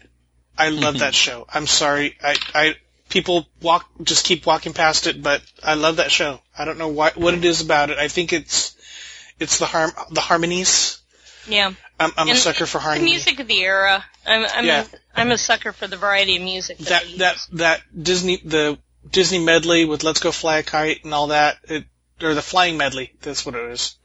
[0.57, 1.01] I love mm-hmm.
[1.01, 1.47] that show.
[1.53, 2.75] I'm sorry, I, I,
[3.11, 6.41] people walk, just keep walking past it, but I love that show.
[6.57, 7.99] I don't know why, what it is about it.
[7.99, 8.77] I think it's,
[9.39, 11.01] it's the harm, the harmonies.
[11.47, 11.73] Yeah.
[11.99, 12.79] I'm, I'm a sucker for harmonies.
[12.79, 13.11] The harmony.
[13.11, 14.05] music of the era.
[14.27, 14.85] I'm I'm Yeah.
[14.85, 18.79] a, I'm a sucker for the variety of music that, that that that Disney the
[19.11, 21.85] Disney medley with "Let's Go Fly a Kite" and all that, it,
[22.23, 23.13] or the flying medley.
[23.23, 23.97] That's what it is.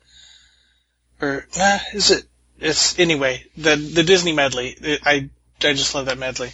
[1.21, 2.25] Or nah, is it?
[2.59, 4.69] It's anyway the the Disney medley.
[4.69, 5.29] It, I
[5.61, 6.51] I just love that medley.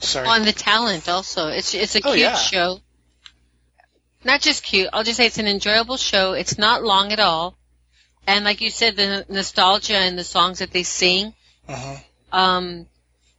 [0.00, 0.26] Sorry.
[0.28, 1.48] On the talent also.
[1.48, 2.34] It's it's a Oh, cute yeah.
[2.36, 2.80] show.
[4.24, 4.88] Not just cute.
[4.92, 6.32] I'll just say it's an enjoyable show.
[6.32, 7.56] It's not long at all.
[8.26, 11.32] And like you said, the nostalgia and the songs that they sing,
[11.68, 11.96] uh
[12.32, 12.86] um,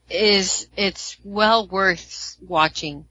[0.10, 3.06] is it's well worth watching.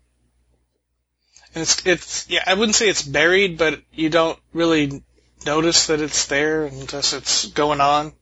[1.55, 2.43] And it's it's yeah.
[2.47, 5.03] I wouldn't say it's buried, but you don't really
[5.45, 8.13] notice that it's there unless it's going on.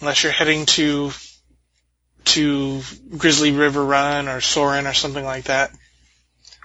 [0.00, 1.10] Unless you're heading to
[2.28, 2.82] to
[3.16, 5.70] Grizzly River Run or Soarin' or something like that.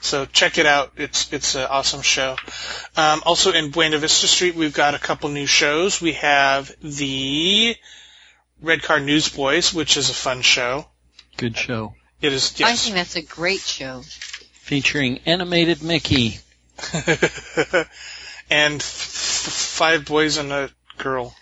[0.01, 0.93] So check it out.
[0.97, 2.35] It's it's an awesome show.
[2.97, 6.01] Um, also in Buena Vista Street, we've got a couple new shows.
[6.01, 7.75] We have the
[8.61, 10.85] Red Car Newsboys, which is a fun show.
[11.37, 11.95] Good show.
[12.21, 14.01] It is I think that's a great show.
[14.53, 16.39] Featuring animated Mickey.
[16.93, 21.33] and f- f- five boys and a girl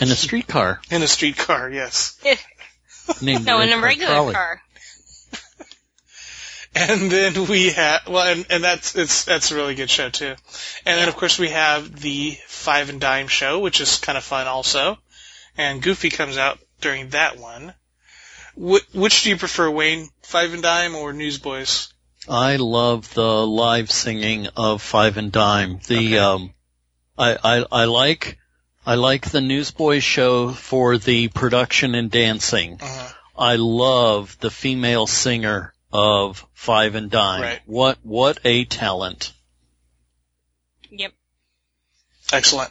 [0.00, 1.70] And a streetcar in a streetcar.
[1.72, 2.18] Yes,
[3.20, 4.34] named no, in a regular Trolley.
[4.34, 4.60] car.
[6.74, 10.34] and then we have well, and, and that's it's that's a really good show too.
[10.86, 14.24] And then of course we have the Five and Dime show, which is kind of
[14.24, 14.98] fun also.
[15.58, 17.74] And Goofy comes out during that one.
[18.54, 20.08] Wh- which do you prefer, Wayne?
[20.22, 21.92] Five and Dime or Newsboys?
[22.28, 25.80] I love the live singing of Five and Dime.
[25.88, 26.18] The Okay.
[26.18, 26.54] um,
[27.18, 28.38] I, I I like
[28.84, 32.78] I like the Newsboys show for the production and dancing.
[32.80, 33.12] Uh-huh.
[33.36, 37.42] I love the female singer of Five and Dime.
[37.42, 37.60] Right.
[37.66, 39.32] What what a talent!
[40.90, 41.12] Yep.
[42.32, 42.70] Excellent.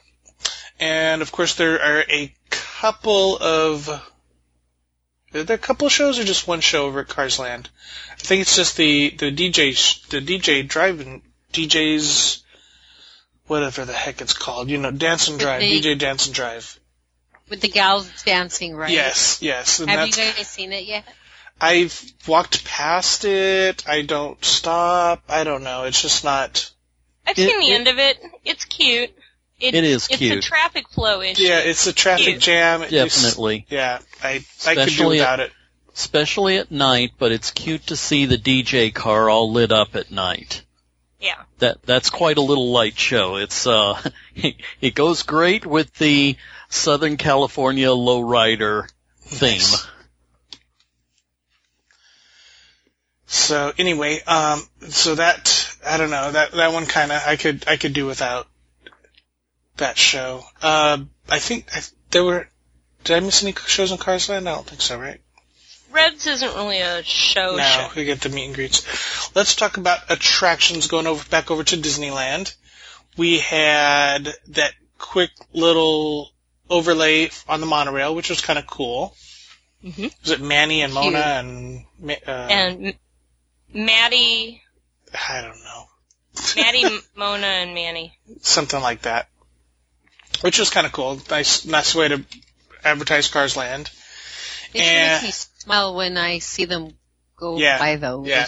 [0.79, 3.89] And of course, there are a couple of.
[5.33, 7.69] Are there a couple of shows or just one show over at Cars Land?
[8.11, 11.21] I think it's just the the DJ the DJ driving
[11.53, 12.40] DJs,
[13.51, 14.69] whatever the heck it's called.
[14.69, 16.79] You know, Dance and Drive, they- DJ Dance and Drive.
[17.49, 18.89] With the gals dancing, right?
[18.89, 19.81] Yes, yes.
[19.81, 21.03] And Have you guys seen it yet?
[21.59, 23.83] I've walked past it.
[23.87, 25.23] I don't stop.
[25.27, 25.83] I don't know.
[25.83, 26.71] It's just not.
[27.27, 28.23] I've It- seen the it- end of it.
[28.45, 29.11] It's cute.
[29.59, 30.37] It, It is it's cute.
[30.37, 31.43] a traffic flow issue.
[31.43, 32.39] Yeah, it's a traffic Cute.
[32.39, 32.83] jam.
[32.83, 35.51] It just- Definitely, yeah, I I could do Especially without it.
[35.93, 37.11] especially at night.
[37.19, 40.61] But it's cute to see the DJ car all lit up at night.
[41.21, 41.43] Yeah.
[41.59, 43.35] That that's quite a little light show.
[43.35, 44.01] It's uh,
[44.81, 46.35] it goes great with the
[46.69, 48.89] Southern California lowrider
[49.21, 49.59] theme.
[49.59, 49.87] Nice.
[53.27, 57.65] So anyway, um, so that I don't know that that one kind of I could
[57.67, 58.47] I could do without
[59.77, 60.43] that show.
[60.61, 60.97] Uh,
[61.29, 62.49] I think I, there were.
[63.03, 64.49] Did I miss any shows on Cars Land?
[64.49, 65.21] I don't think so, right?
[65.91, 67.89] Reds isn't really a show no, show.
[67.95, 69.35] we get the meet and greets.
[69.35, 72.53] Let's talk about attractions going over back over to Disneyland.
[73.17, 76.31] We had that quick little
[76.69, 79.15] overlay on the monorail, which was kind of cool.
[79.83, 80.13] Mhm.
[80.21, 81.85] Was it Manny and Mona and
[82.27, 82.93] uh, And
[83.73, 84.61] Maddie,
[85.29, 85.87] I don't know.
[86.55, 88.17] Maddie, Mona, and Manny.
[88.41, 89.27] something like that,
[90.41, 91.19] which was kind of cool.
[91.29, 92.23] Nice, nice way to
[92.83, 93.89] advertise Cars Land.
[94.75, 96.93] And- smile when I see them
[97.37, 98.27] go Yeah, by those.
[98.27, 98.47] yeah.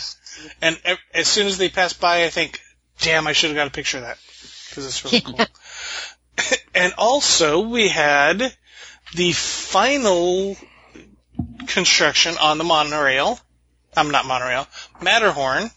[0.61, 0.79] And
[1.13, 2.61] as soon as they pass by, I think,
[2.99, 4.17] "Damn, I should have got a picture of that
[4.69, 5.39] because it's really cool."
[6.75, 8.55] and also, we had
[9.15, 10.57] the final
[11.67, 13.39] construction on the monorail.
[13.95, 14.67] I'm not monorail,
[15.01, 15.69] Matterhorn.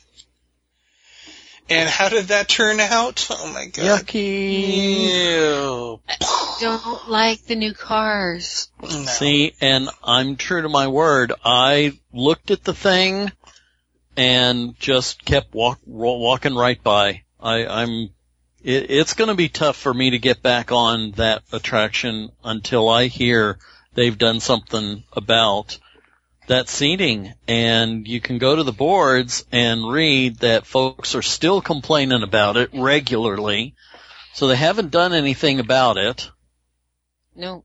[1.68, 3.26] And how did that turn out?
[3.30, 4.06] Oh my god!
[4.06, 5.10] Yucky.
[5.10, 6.00] Ew.
[6.60, 8.70] Don't like the new cars.
[8.80, 8.88] No.
[8.88, 11.32] See, and I'm true to my word.
[11.44, 13.32] I looked at the thing,
[14.16, 17.22] and just kept walk, walking right by.
[17.38, 18.10] I, I'm,
[18.62, 22.88] it, it's going to be tough for me to get back on that attraction until
[22.88, 23.58] I hear
[23.94, 25.78] they've done something about
[26.48, 31.60] that seating and you can go to the boards and read that folks are still
[31.60, 33.74] complaining about it regularly.
[34.34, 36.30] So they haven't done anything about it.
[37.34, 37.64] No.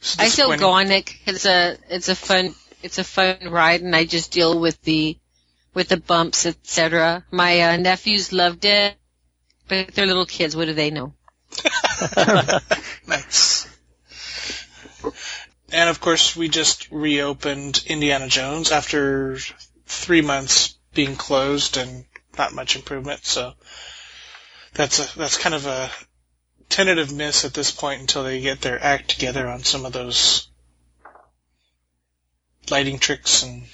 [0.00, 0.60] It's I still disappointing.
[0.60, 4.04] go on it 'cause it's a it's a fun it's a fun ride, and I
[4.04, 5.18] just deal with the
[5.74, 7.24] with the bumps, etc.
[7.30, 8.96] My uh, nephews loved it,
[9.68, 10.54] but they're little kids.
[10.56, 11.12] What do they know?
[13.06, 13.66] Nice.
[15.72, 19.38] And of course, we just reopened Indiana Jones after
[19.86, 22.04] three months being closed and
[22.38, 23.24] not much improvement.
[23.24, 23.52] So
[24.74, 25.90] that's a that's kind of a
[26.68, 30.48] tentative miss at this point until they get their act together on some of those
[32.70, 33.64] lighting tricks and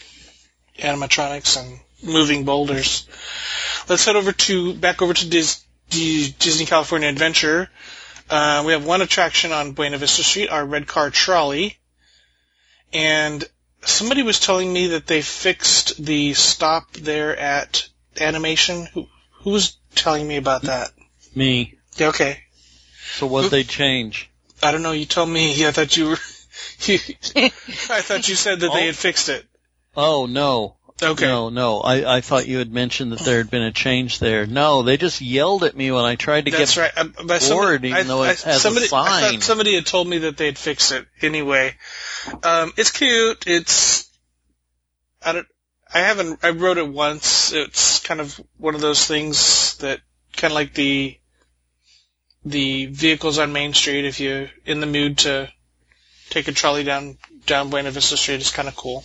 [0.78, 3.08] animatronics and moving boulders.
[3.88, 7.68] Let's head over to back over to Dis, D, Disney California Adventure.
[8.30, 11.76] Uh, we have one attraction on Buena Vista Street, our red car trolley,
[12.94, 13.44] and
[13.82, 18.86] somebody was telling me that they fixed the stop there at animation.
[18.94, 19.08] Who
[19.42, 20.90] who was telling me about that?
[21.34, 21.78] Me.
[22.00, 22.40] Okay.
[23.16, 24.30] So what they change?
[24.62, 24.92] I don't know.
[24.92, 25.66] You told me.
[25.66, 26.18] I thought you were.
[26.80, 26.98] You,
[27.36, 29.44] I thought you said that they had fixed it.
[29.96, 30.76] Oh no.
[31.02, 31.26] Okay.
[31.26, 31.80] No, no.
[31.80, 34.46] I, I thought you had mentioned that there had been a change there.
[34.46, 36.98] No, they just yelled at me when I tried to That's get right.
[36.98, 39.86] Um, by somebody- even I, though it I, has a somebody, I thought somebody had
[39.86, 41.06] told me that they'd fixed it.
[41.20, 41.74] Anyway,
[42.42, 43.44] um, it's cute.
[43.46, 44.10] It's
[45.22, 45.46] I don't.
[45.92, 46.40] I haven't.
[46.42, 47.52] I wrote it once.
[47.52, 50.00] It's kind of one of those things that
[50.36, 51.18] kind of like the
[52.44, 54.04] the vehicles on Main Street.
[54.04, 55.50] If you're in the mood to
[56.30, 59.04] take a trolley down down Buena Vista Street, it's kind of cool.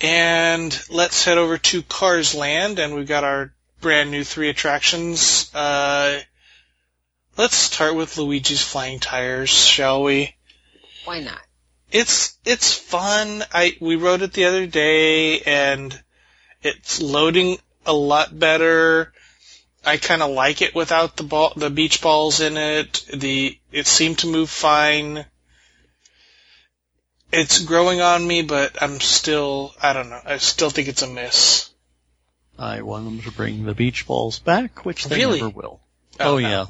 [0.00, 5.50] And let's head over to Cars Land, and we've got our brand new three attractions.
[5.54, 6.18] Uh,
[7.36, 10.34] let's start with Luigi's Flying Tires, shall we?
[11.04, 11.40] Why not?
[11.90, 13.44] It's it's fun.
[13.52, 15.98] I we rode it the other day, and
[16.62, 19.12] it's loading a lot better.
[19.84, 23.04] I kind of like it without the ball, the beach balls in it.
[23.12, 25.26] The it seemed to move fine.
[27.32, 30.20] It's growing on me, but I'm still I don't know.
[30.24, 31.68] I still think it's a miss.
[32.58, 35.40] I want them to bring the beach balls back, which they Really?
[35.40, 35.80] never will.
[36.20, 36.48] Oh, oh no.
[36.48, 36.66] yeah.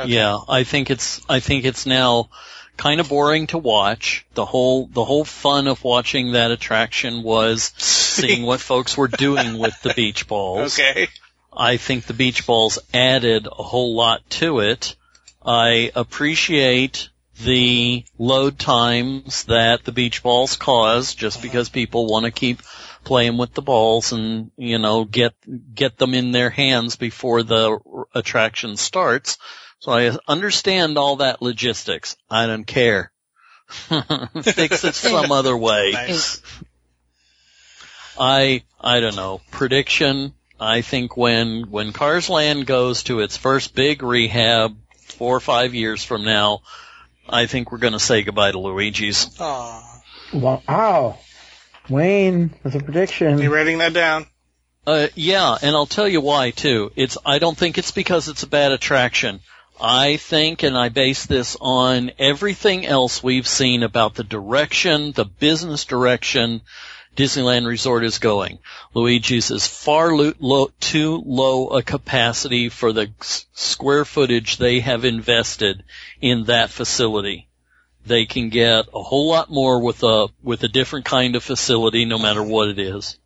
[0.00, 0.12] Okay.
[0.12, 2.30] Yeah, I think it's I think it's now
[2.76, 4.24] kind of boring to watch.
[4.34, 9.58] The whole the whole fun of watching that attraction was seeing what folks were doing
[9.58, 10.78] with the beach balls.
[10.78, 11.08] Okay.
[11.52, 14.96] I think the beach balls added a whole lot to it.
[15.44, 17.08] I appreciate
[17.42, 21.42] the load times that the beach balls cause just uh-huh.
[21.42, 22.62] because people want to keep
[23.04, 25.34] playing with the balls and, you know, get,
[25.74, 29.38] get them in their hands before the r- attraction starts.
[29.80, 32.16] So I understand all that logistics.
[32.30, 33.10] I don't care.
[33.68, 35.90] Fix it some other way.
[35.92, 36.42] Nice.
[38.18, 39.40] I I don't know.
[39.50, 40.34] Prediction.
[40.58, 45.74] I think when when Cars Land goes to its first big rehab four or five
[45.74, 46.60] years from now,
[47.26, 49.30] I think we're going to say goodbye to Luigi's.
[49.40, 50.02] Aw.
[50.34, 51.18] Wow.
[51.88, 53.38] Wayne with a prediction.
[53.38, 54.26] You writing that down?
[54.86, 56.92] Uh, yeah, and I'll tell you why too.
[56.96, 59.40] It's I don't think it's because it's a bad attraction.
[59.80, 65.24] I think, and I base this on everything else we've seen about the direction, the
[65.24, 66.60] business direction
[67.16, 68.58] Disneyland Resort is going.
[68.94, 74.80] Luigi's is far lo- low, too low a capacity for the s- square footage they
[74.80, 75.82] have invested
[76.20, 77.48] in that facility.
[78.06, 82.04] They can get a whole lot more with a with a different kind of facility,
[82.04, 83.18] no matter what it is.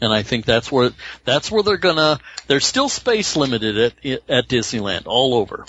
[0.00, 0.90] And I think that's where
[1.24, 2.18] that's where they're gonna.
[2.46, 5.66] They're still space limited at at Disneyland all over.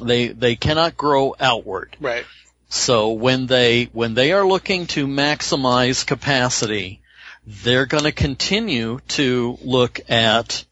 [0.00, 1.96] They they cannot grow outward.
[2.00, 2.24] Right.
[2.68, 7.00] So when they when they are looking to maximize capacity,
[7.46, 10.64] they're going to continue to look at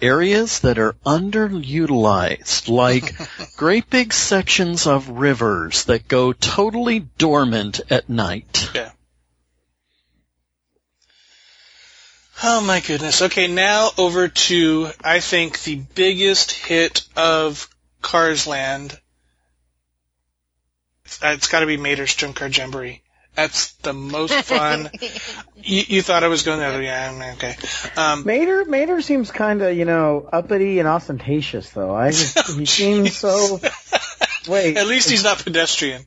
[0.00, 3.14] areas that are underutilized, like
[3.56, 8.70] great big sections of rivers that go totally dormant at night.
[8.74, 8.90] Yeah.
[12.48, 13.22] Oh my goodness.
[13.22, 17.68] Okay, now over to I think the biggest hit of
[18.02, 18.96] Cars Land.
[21.06, 23.02] It's, uh, it's got to be Mater's Car Jamboree.
[23.34, 24.90] That's the most fun.
[25.56, 26.84] you, you thought I was going the other way.
[26.84, 27.56] Yeah, okay.
[27.96, 31.96] Um, Mater, Mater seems kind of, you know, uppity and ostentatious, though.
[31.96, 33.58] I just, he seems so.
[34.46, 36.06] Wait, at least he's not pedestrian.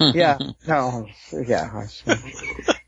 [0.00, 1.86] yeah, no, yeah.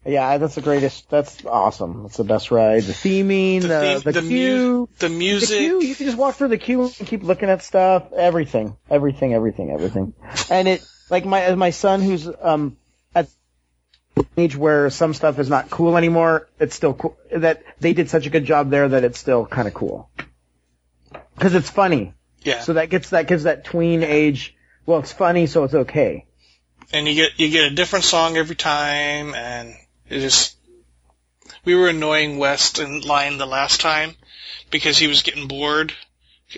[0.05, 1.11] Yeah, that's the greatest.
[1.11, 2.05] That's awesome.
[2.05, 2.85] That's the best ride.
[2.85, 5.59] The theming, the the, theme- the, the mu- queue, the the music.
[5.59, 5.83] queue.
[5.83, 8.11] You can just walk through the queue and keep looking at stuff.
[8.15, 10.15] Everything, everything, everything, everything.
[10.51, 12.79] And it, like my my son, who's um
[13.15, 13.29] at
[14.39, 16.49] age where some stuff is not cool anymore.
[16.59, 17.19] It's still cool.
[17.37, 20.11] That they did such a good job there that it's still kind of cool.
[21.35, 22.15] Because it's funny.
[22.43, 22.61] Yeah.
[22.61, 24.57] So that gets that gives that tween age.
[24.87, 26.25] Well, it's funny, so it's okay.
[26.93, 29.75] and you get you get a different song every time, and
[30.11, 30.57] it just
[31.65, 34.15] we were annoying West in line the last time
[34.71, 35.93] because he was getting bored.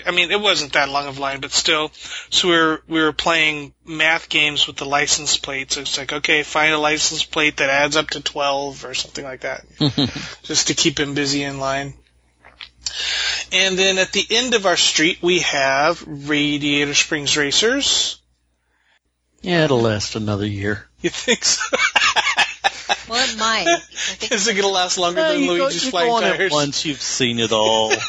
[0.06, 1.90] I mean, it wasn't that long of line, but still.
[2.30, 5.76] So we were we were playing math games with the license plates.
[5.76, 9.40] It's like, okay, find a license plate that adds up to twelve or something like
[9.42, 9.64] that,
[10.44, 11.94] just to keep him busy in line.
[13.52, 18.18] And then at the end of our street, we have Radiator Springs Racers.
[19.42, 20.86] Yeah, it'll last another year.
[21.02, 21.76] You think so?
[23.08, 23.80] Well, it might.
[23.90, 26.14] Think Is it going to last longer Yeah, than you go, Luigi's you Flying go
[26.16, 26.52] on it Tires?
[26.52, 27.92] once, you've seen it all.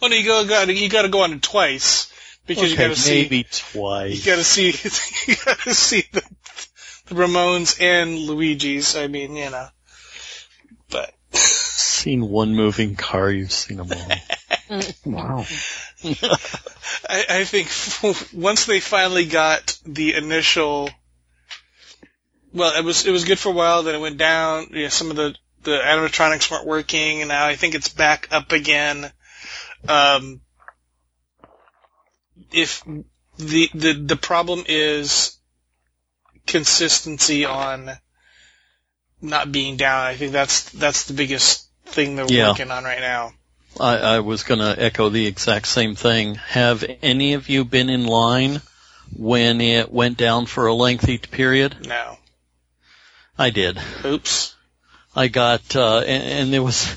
[0.00, 2.12] Well, no, you go, got you got to go on it twice
[2.46, 4.26] because you okay, got to see maybe twice.
[4.26, 4.66] you got to see
[5.28, 6.22] you got to see the,
[7.06, 8.96] the Ramone's and Luigi's.
[8.96, 9.68] I mean, you know,
[10.90, 14.80] but seen one moving car, you've seen them all.
[15.04, 15.46] Wow.
[17.08, 17.68] I, I think
[18.32, 20.90] once they finally got the initial,
[22.52, 23.82] well, it was it was good for a while.
[23.82, 24.68] Then it went down.
[24.70, 28.28] You know, some of the the animatronics weren't working, and now I think it's back
[28.30, 29.10] up again.
[29.88, 30.40] Um,
[32.52, 32.84] if
[33.38, 35.36] the the the problem is
[36.46, 37.90] consistency on
[39.20, 42.50] not being down, I think that's that's the biggest thing they're Yeah.
[42.50, 43.32] working on right now.
[43.78, 46.36] I, I was going to echo the exact same thing.
[46.36, 48.60] Have any of you been in line
[49.14, 51.86] when it went down for a lengthy period?
[51.86, 52.16] No,
[53.38, 53.78] I did.
[54.04, 54.54] oops.
[55.14, 56.96] I got, uh, and, and there was,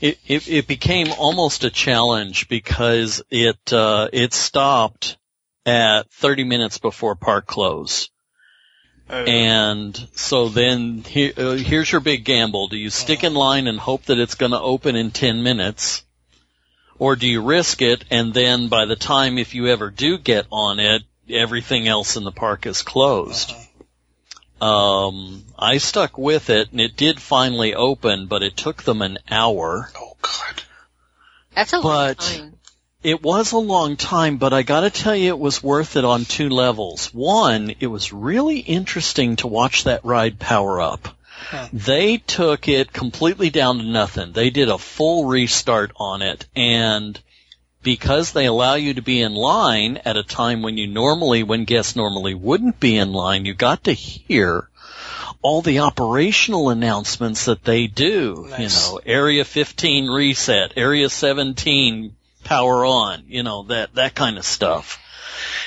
[0.00, 5.16] it, it, it became almost a challenge because it, uh, it stopped
[5.64, 8.10] at 30 minutes before park close.
[9.08, 12.68] Uh, And so then here, uh, here's your big gamble.
[12.68, 16.04] Do you stick in line and hope that it's going to open in 10 minutes?
[16.98, 20.46] Or do you risk it and then by the time if you ever do get
[20.50, 23.52] on it, everything else in the park is closed?
[24.62, 29.18] Um, I stuck with it and it did finally open, but it took them an
[29.30, 29.90] hour.
[29.96, 30.62] oh God.
[31.54, 32.54] that's a long But- time.
[33.02, 36.24] It was a long time, but I gotta tell you it was worth it on
[36.24, 37.06] two levels.
[37.12, 41.08] One, it was really interesting to watch that ride power up.
[41.50, 41.66] Huh.
[41.72, 44.30] They took it completely down to nothing.
[44.30, 47.18] They did a full restart on it and
[47.82, 51.64] because they allow you to be in line at a time when you normally, when
[51.64, 54.68] guests normally wouldn't be in line, you got to hear
[55.42, 58.48] all the operational announcements that they do.
[58.58, 62.14] You know, Area 15 reset, Area 17
[62.44, 65.00] power on, you know, that, that kind of stuff.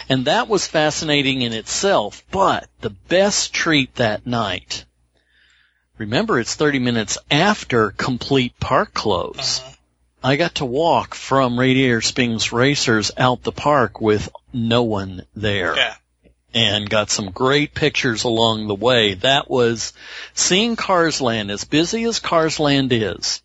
[0.08, 4.86] And that was fascinating in itself, but the best treat that night,
[5.98, 9.60] remember it's 30 minutes after complete park close.
[9.60, 9.75] Uh-huh.
[10.26, 15.76] I got to walk from Radiator Springs Racers out the park with no one there
[15.76, 15.96] Yeah.
[16.52, 19.14] and got some great pictures along the way.
[19.14, 19.94] That was
[20.34, 23.44] seeing Cars Land, as busy as Cars Land is,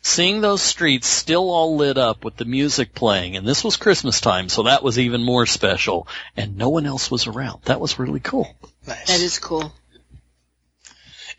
[0.00, 4.18] seeing those streets still all lit up with the music playing, and this was Christmas
[4.18, 7.60] time, so that was even more special, and no one else was around.
[7.64, 8.56] That was really cool.
[8.86, 9.08] Nice.
[9.08, 9.70] That is cool.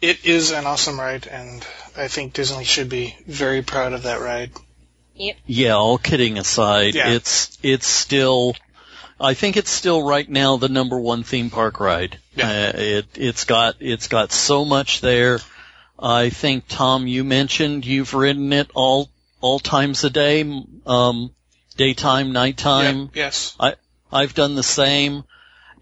[0.02, 1.66] It is an awesome ride, and
[1.96, 4.52] I think Disney should be very proud of that ride.
[5.46, 7.12] Yeah, all kidding aside, Yeah.
[7.12, 8.56] it's, it's still,
[9.20, 12.20] I think it's still right now the number one theme park ride.
[12.36, 12.50] Yeah.
[12.50, 15.40] Uh, it, it's got, it's got so much there.
[16.00, 19.10] I think Tom, you mentioned you've ridden it all,
[19.42, 20.44] all times a day,
[20.86, 21.32] um,
[21.78, 23.02] daytime, nighttime.
[23.02, 23.56] Yep, yes.
[23.60, 23.76] I
[24.12, 25.24] I've done the same.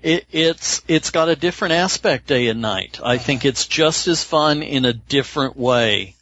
[0.01, 2.99] It, it's it's got a different aspect day and night.
[3.03, 6.15] I think it's just as fun in a different way.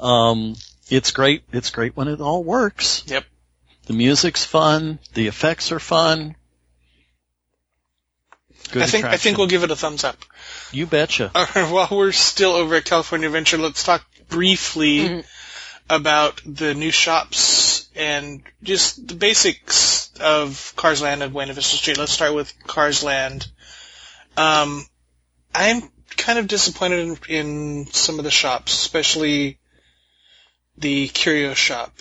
[0.00, 0.56] Um,
[0.88, 1.42] it's great.
[1.52, 3.02] It's great when it all works.
[3.06, 3.24] Yep.
[3.86, 4.98] The music's fun.
[5.14, 6.36] The effects are fun.
[8.72, 10.16] Good I think I think we'll give it a thumbs up.
[10.72, 11.30] you betcha.
[11.34, 15.24] All right, while we're still over at California Adventure, let's talk briefly Mhm.
[15.90, 21.98] about the new shops and just the basics of Cars Land and Buena Vista Street.
[21.98, 23.46] Let's start with Cars Land.
[24.36, 24.86] Um,
[25.54, 25.82] I'm
[26.16, 29.58] kind of disappointed in, in some of the shops, especially
[30.76, 31.92] the Curio shop.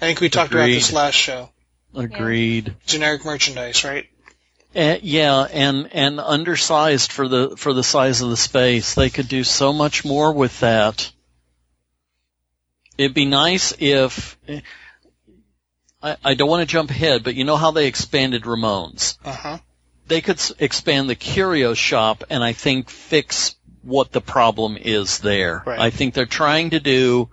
[0.00, 1.50] I think we talked about this last show.
[1.94, 2.74] Agreed.
[2.86, 4.08] Generic merchandise, right?
[4.74, 8.94] Uh, yeah, and and undersized for the for the size of the space.
[8.94, 11.12] They could do so much more with that.
[12.96, 14.38] It'd be nice if
[16.02, 19.18] I, I don't want to jump ahead, but you know how they expanded Ramone's.
[19.24, 19.58] Uh huh.
[20.08, 25.18] They could s- expand the curio shop and I think fix what the problem is
[25.18, 25.62] there.
[25.66, 25.78] Right.
[25.78, 27.30] I think they're trying to do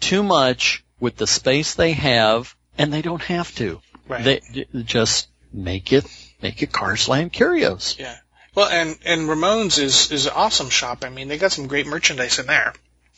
[0.00, 3.80] too much with the space they have, and they don't have to.
[4.08, 4.24] Right.
[4.24, 6.04] They j- just make it
[6.42, 7.96] make it Cars Land Curios.
[7.98, 8.16] yeah.
[8.54, 11.04] Well, and and Ramone's is is an awesome shop.
[11.04, 12.72] I mean, they got some great merchandise in there.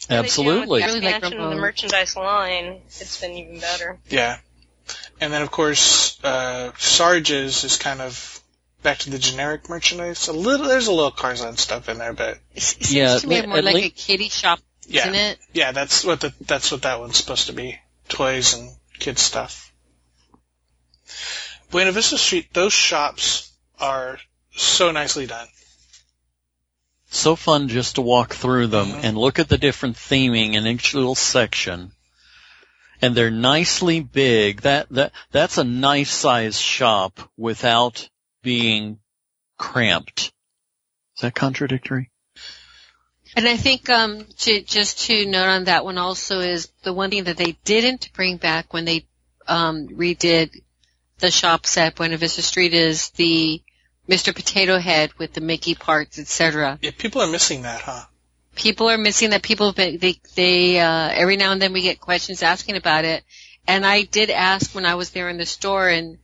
[0.09, 0.81] Absolutely.
[0.81, 3.99] Yeah, I with really the like of the merchandise line, it's been even better.
[4.09, 4.39] Yeah.
[5.21, 8.41] And then of course, uh, Sarge's is kind of
[8.83, 10.29] back to the generic merchandise.
[10.29, 13.27] A little, there's a little Cars Land stuff in there, but It seems Yeah, to
[13.27, 14.59] me more like lea- a kitty shop,
[14.91, 15.03] Yeah.
[15.03, 15.39] isn't it?
[15.53, 17.79] yeah, that's what the that's what that one's supposed to be.
[18.09, 19.73] Toys and kids stuff.
[21.71, 24.19] Buena Vista Street, those shops are
[24.57, 25.47] so nicely done.
[27.13, 29.05] So fun just to walk through them Mhm.
[29.05, 31.93] and look at the different theming in each little section.
[33.03, 34.63] And they're nicely big.
[34.63, 38.09] That that that's a nice sized shop without
[38.43, 38.99] being
[39.57, 40.33] cramped.
[41.17, 42.11] Is that contradictory?
[43.37, 47.11] And I think um, to, just to note on that one also is the one
[47.11, 49.07] thing that they didn't bring back when they
[49.47, 50.51] um, redid
[51.19, 53.63] the shops at Buena Vista Street is the
[54.09, 54.35] Mr.
[54.35, 56.79] Potato Head with the Mickey parts, etc.
[56.83, 58.05] Yeah, people are missing that, huh?
[58.57, 59.43] People are missing that.
[59.43, 63.05] People have been they, they uh, every now and then we get questions asking about
[63.05, 63.23] it,
[63.69, 66.19] and I did ask when I was there in the store and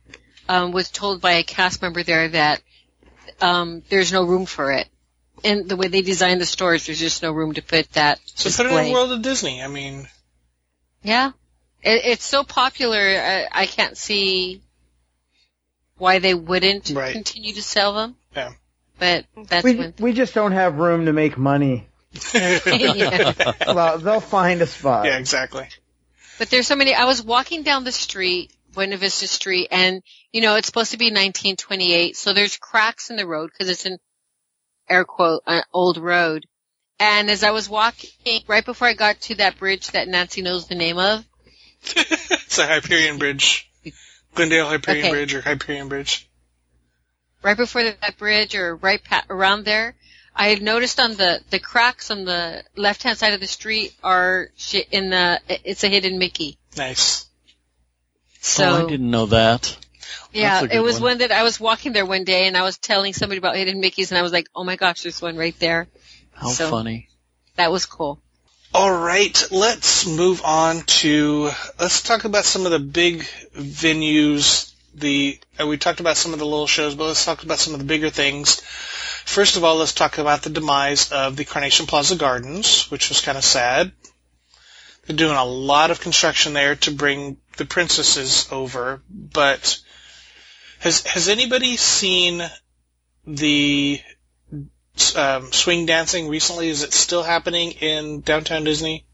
[0.49, 2.61] um, was told by a cast member there that
[3.39, 4.87] um, there's no room for it.
[5.43, 8.45] And the way they design the stores, there's just no room to put that So
[8.49, 8.65] display.
[8.65, 9.61] put it in the world of Disney.
[9.61, 10.07] I mean,
[11.03, 11.31] Yeah,
[11.83, 12.97] it, it's so popular.
[12.99, 14.61] I, I can't see
[15.97, 17.13] why they wouldn't Right.
[17.13, 18.15] continue to sell them.
[18.35, 18.51] Yeah.
[18.99, 19.93] But that's We when.
[19.99, 21.87] we just don't have room to make money.
[22.33, 23.33] yeah.
[23.67, 25.05] Well, they'll find a spot.
[25.05, 25.67] yeah, exactly.
[26.39, 26.93] But there's so many.
[26.95, 30.97] I was walking down the street, Buena Vista Street, and you know it's supposed to
[30.97, 33.97] be 1928, so there's cracks in the road because it's an
[34.89, 36.45] air quote an old road.
[36.99, 40.67] And as I was walking, right before I got to that bridge that Nancy knows
[40.67, 41.23] the name of,
[41.95, 43.69] it's a Hyperion Bridge.
[44.33, 45.11] Glendale Hyperion Okay.
[45.11, 46.27] Bridge or Hyperion Bridge.
[47.43, 49.95] right before that bridge or right pa- around there,
[50.35, 53.93] I had noticed on the the cracks on the left hand side of the street
[54.03, 56.57] are shi in the it's a hidden Mickey.
[56.75, 57.25] Nice.
[58.41, 59.75] So oh, I didn't know that.
[60.33, 61.03] Yeah, it was one.
[61.03, 63.81] one that I was walking there one day and I was telling somebody about hidden
[63.81, 65.87] Mickeys and I was like, oh my gosh, there's one right there.
[66.33, 67.09] How So- funny.
[67.55, 68.21] That was cool.
[68.73, 71.49] All right, let's move on to
[71.79, 73.21] let's talk about some of the big
[73.55, 74.71] venues.
[74.93, 77.73] The uh, we talked about some of the little shows, but let's talk about some
[77.73, 78.59] of the bigger things.
[79.25, 83.21] First of all, let's talk about the demise of the Carnation Plaza Gardens, which was
[83.21, 83.91] kind of sad.
[85.05, 89.79] They're doing a lot of construction there to bring the princesses over, but
[90.79, 92.41] has has anybody seen
[93.25, 93.99] the
[95.15, 96.69] um, swing dancing recently?
[96.69, 99.05] Is it still happening in downtown Disney?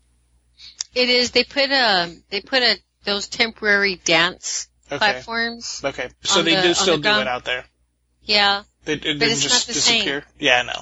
[0.96, 1.32] It is.
[1.32, 4.98] They put a they put a those temporary dance Okay.
[4.98, 5.82] platforms.
[5.84, 6.10] Okay.
[6.24, 7.66] So they the- do still the do it out there.
[8.26, 10.22] Yeah, They, it didn't it's just not the same.
[10.40, 10.82] Yeah, I know.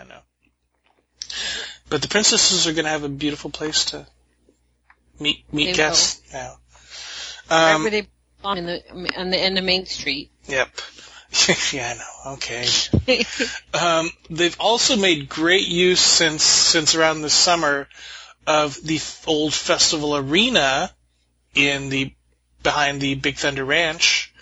[0.00, 0.20] I know.
[1.88, 4.06] But the princesses are going to have a beautiful place to
[5.18, 6.58] meet meet They guests now.
[7.50, 8.06] right Um, where they
[8.44, 8.82] on in the
[9.18, 10.30] on the end of Main Street.
[10.46, 10.68] yep.
[11.72, 12.32] yeah, I know.
[12.34, 12.66] Okay.
[13.74, 17.86] Um, they've also made great use since since around the summer
[18.46, 20.90] of the old festival arena
[21.54, 22.12] in the
[22.62, 24.32] behind the Big Thunder Ranch.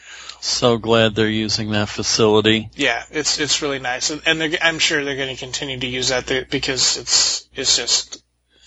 [0.40, 2.70] So glad they're using that facility.
[2.76, 5.86] Yeah, it's it's really nice, and, and they're, I'm sure they're going to continue to
[5.86, 8.22] use that there because it's it's just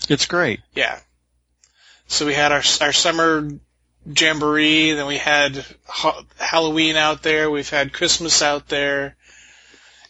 [0.09, 0.59] It's great.
[0.75, 0.99] yeah.
[2.07, 3.49] So we had our our summer
[4.17, 9.15] jamboree, then we had ha- Halloween out there, we've had Christmas out there,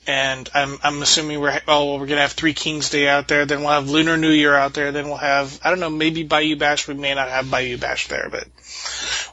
[0.07, 3.59] and I'm I'm assuming we're oh we're gonna have Three Kings Day out there, then
[3.61, 6.55] we'll have Lunar New Year out there, then we'll have I don't know maybe Bayou
[6.55, 8.47] Bash, we may not have Bayou Bash there, but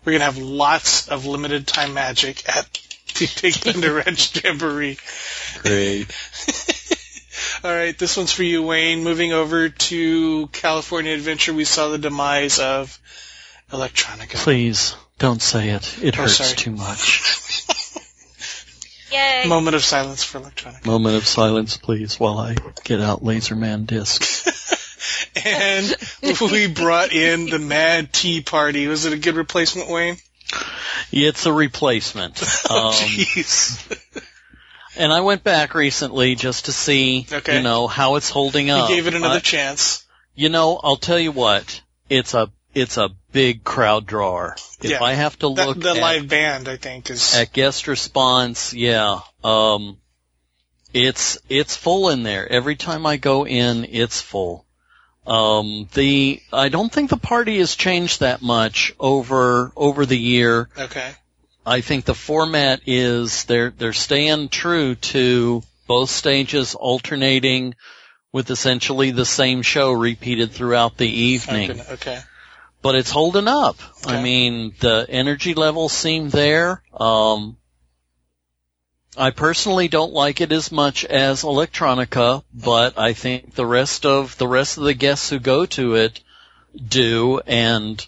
[0.05, 2.71] we're gonna have lots of limited time magic at
[3.19, 4.99] the Big Thunder Ranch Jamboree.
[5.63, 6.15] Great.
[7.65, 9.03] All right, this one's for you, Wayne.
[9.03, 12.99] Moving over to California Adventure, we saw the demise of
[13.71, 14.35] Electronica.
[14.37, 15.99] Please don't say it.
[16.03, 16.55] It Oh, hurts sorry.
[16.57, 17.65] too much.
[19.13, 19.45] Yay!
[19.47, 20.85] Moment of silence for Electronica.
[20.85, 24.47] Moment of silence, please, while I get out Laserman disc.
[25.45, 25.95] and
[26.41, 28.87] we brought in the Mad Tea Party.
[28.89, 30.17] Was it a good replacement, Wayne?
[31.13, 32.41] It's a replacement.
[32.69, 34.23] Um, Jeez.
[34.97, 37.59] and I went back recently just to see, Okay.
[37.59, 38.89] you know, how it's holding He up.
[38.89, 40.05] gave it another I- chance.
[40.35, 41.81] you know, I'll tell you what.
[42.09, 44.57] It's a it's a big crowd drawer.
[44.81, 45.03] If Yeah.
[45.03, 49.21] I have to look the at, live band, I think, is at guest response, yeah,
[49.43, 49.97] um,
[50.93, 52.51] it's it's full in there.
[52.51, 54.65] Every time I go in, it's full.
[55.27, 60.69] Um, the I don't think the party has changed that much over over the year.
[60.79, 61.13] okay.
[61.69, 67.75] I think the format is they're they're staying true to both stages alternating
[68.33, 71.81] with essentially the same show repeated throughout the evening.
[71.81, 72.21] Okay.
[72.87, 73.77] But it's holding up.
[74.07, 74.15] Okay.
[74.17, 76.85] I mean, the energy levels seem there.
[76.95, 77.57] Um
[79.19, 84.39] I personally don't like it as much as Electronica, but I think the rest of
[84.39, 86.21] the rest of the guests who go to it
[86.87, 88.07] do and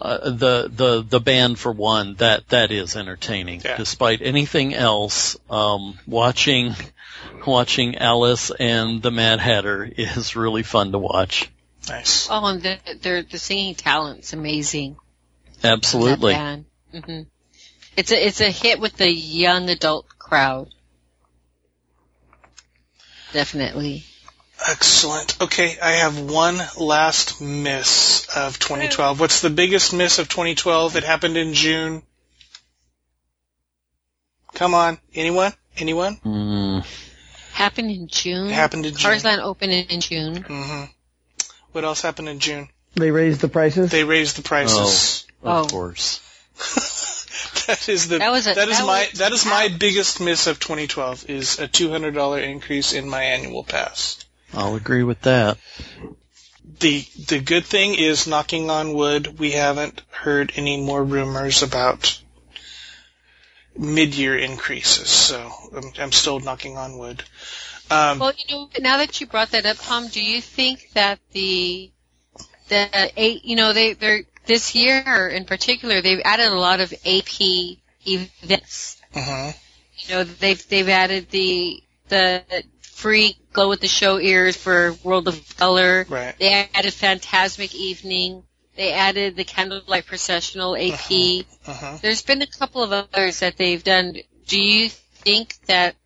[0.00, 3.76] uh, the the the band for one that that is entertaining Yeah.
[3.76, 6.74] despite anything else um watching
[7.46, 11.50] watching Alice and the Mad Hatter is really fun to watch
[11.88, 12.28] Nice.
[12.30, 14.96] Oh, and the, their the singing talent's amazing.
[15.62, 17.22] absolutely hmm
[17.96, 20.68] It's a it's a hit with the young adult crowd.
[23.32, 24.04] Definitely.
[24.68, 25.36] Excellent.
[25.40, 29.20] Okay, I have one last miss of 2012.
[29.20, 30.96] What's the biggest miss of 2012?
[30.96, 32.02] It happened in June.
[34.54, 35.52] Come on, anyone?
[35.76, 36.16] Anyone?
[36.24, 36.86] mm,
[37.52, 38.48] Happened in June.
[38.48, 39.02] It happened in June.
[39.02, 40.42] Cars Land opened in June.
[40.42, 40.84] hmm
[41.76, 42.70] What else happened in June?
[42.94, 43.90] They raised the prices.
[43.90, 45.26] They raised the prices.
[45.44, 45.68] Oh, of Oh.
[45.68, 46.20] course
[47.66, 50.18] that is the That was a- that is that my was- that is my biggest
[50.18, 54.16] miss of 2012 is a $200 increase in my annual pass.
[54.54, 55.58] I'll agree with that
[56.80, 62.18] the the good thing is knocking on wood we haven't heard any more rumors about
[63.76, 67.22] mid-year increases so i'm, I'm still knocking on wood
[67.90, 71.18] um, Well, you know, now that you brought that up, Tom, do you think that
[71.32, 71.90] the
[72.68, 76.92] the eight, you know, they they're this year in particular, they've added a lot of
[77.04, 79.00] AP events.
[79.14, 79.54] mhm.
[79.98, 82.42] You know, they've they've added the the
[82.80, 86.06] free glow with the show ears for World of Color.
[86.08, 88.42] right They added Fantasmic Evening.
[88.76, 91.44] They added the Candlelight Processional AP.
[91.66, 91.98] uh-huh.
[92.02, 94.16] There's been a couple of others that they've done.
[94.46, 95.96] Do you think that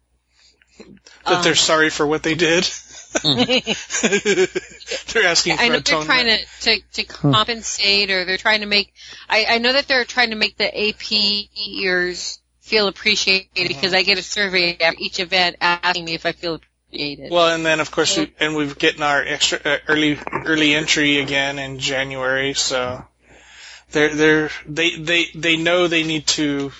[1.24, 2.68] that um, they're sorry for what they did.
[3.22, 8.66] They're asking for I know they're trying to, to, to compensate or they're trying to
[8.66, 8.94] make,
[9.28, 14.02] I, I know that they're trying to make the AP years feel appreciated because I
[14.02, 17.32] get a survey after each event asking me if I feel appreciated.
[17.32, 21.18] well and then of course we, and we're getting our extra uh, early early entry
[21.18, 23.04] again in january so
[23.90, 26.70] they're they're they they they know they need to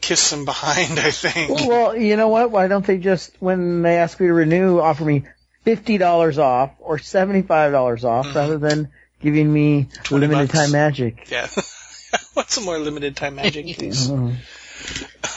[0.00, 2.50] kiss them behind i think well, you know what?
[2.50, 5.24] Why don't they just, when they ask me to renew, offer me
[5.64, 8.34] fifty dollars off or seventy-five dollars off, Mhm.
[8.34, 8.90] rather than
[9.20, 10.58] giving me limited bucks.
[10.58, 11.28] time magic?
[11.30, 11.48] Yeah.
[12.34, 14.08] What's some more limited time magic, please?
[14.08, 14.36] Mhm.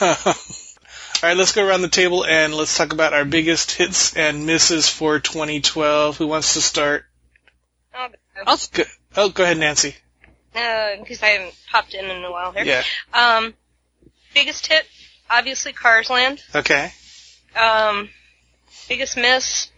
[1.22, 4.44] All right, let's go around the table and let's talk about our biggest hits and
[4.46, 6.16] misses for 2012.
[6.16, 7.04] Who wants to start?
[7.94, 8.08] Oh,
[8.46, 8.82] I'll, Go,
[9.16, 9.94] oh, go ahead, Nancy.
[10.52, 12.64] because I haven't popped in in a while here.
[12.64, 12.82] Yeah.
[13.14, 13.54] Um,
[14.34, 14.84] biggest hit,
[15.30, 16.42] obviously Cars Land.
[16.54, 16.92] Okay.
[17.56, 18.08] Um,
[18.88, 19.70] biggest miss.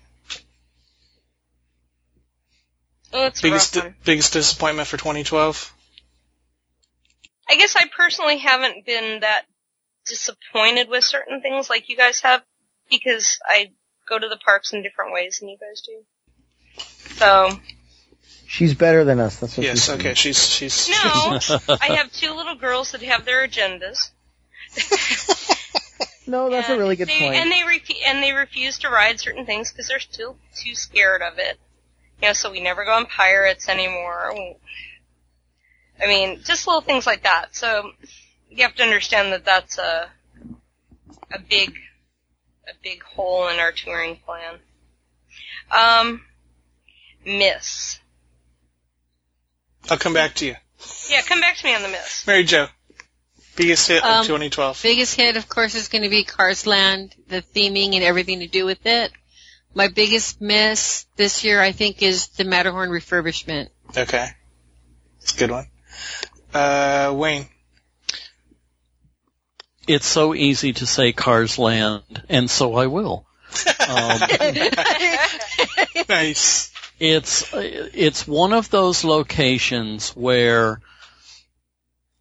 [3.13, 3.95] Oh, it's a Biggest rough one.
[4.05, 5.73] biggest disappointment for 2012.
[7.49, 9.43] I guess I personally haven't been that
[10.07, 12.43] disappointed with certain things like you guys have
[12.91, 13.71] because I
[14.09, 16.85] go to the parks in different ways than you guys do.
[17.15, 17.51] So,
[18.47, 19.37] She's better than us.
[19.39, 19.77] That's what Yes.
[19.77, 20.01] she's saying.
[20.01, 20.15] Okay.
[20.15, 20.89] She's she's.
[20.89, 21.39] no,
[21.81, 24.11] I have two little girls that have their agendas.
[26.27, 27.35] No, that's a really good they, point.
[27.35, 31.23] And they refu- and they refuse to ride certain things because they're still too scared
[31.23, 31.59] of it.
[32.23, 34.33] You know, so we never go on pirates anymore.
[36.03, 37.55] I mean, just little things like that.
[37.55, 37.91] So
[38.51, 40.09] you have to understand that that's a
[41.33, 41.75] a big
[42.67, 44.59] a big hole in our touring plan.
[45.71, 46.23] Um,
[47.27, 47.99] miss.
[49.91, 50.57] I'll come back to you,
[51.11, 52.27] Yeah, come back to me on the miss.
[52.27, 52.69] Mary Jo.
[53.57, 54.81] Biggest hit Um, of 2012.
[54.83, 58.47] biggest hit, of course, is going to be Cars Land, the theming and everything to
[58.49, 59.13] do with it.
[59.75, 63.69] My biggest miss this year, I think, is the Matterhorn refurbishment.
[63.97, 64.29] Okay.
[65.21, 65.67] It's a good one.
[66.53, 67.47] Uh, Wayne.
[69.89, 73.27] it's so easy to say Cars Land and so I will
[73.89, 74.21] um,
[76.09, 76.73] Nice.
[76.99, 80.81] it's it's one of those locations where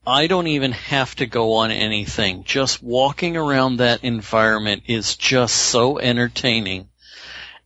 [0.06, 2.44] I don't even have to go on anything.
[2.44, 6.90] Just walking around that environment is just so entertaining.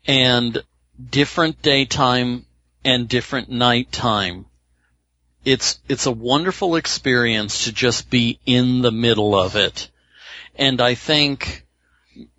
[0.06, 0.62] And
[1.10, 2.46] different daytime
[2.86, 4.46] and different nighttime.
[5.44, 9.90] It's, it's a wonderful experience to just be in the middle of it.
[10.56, 11.66] And I think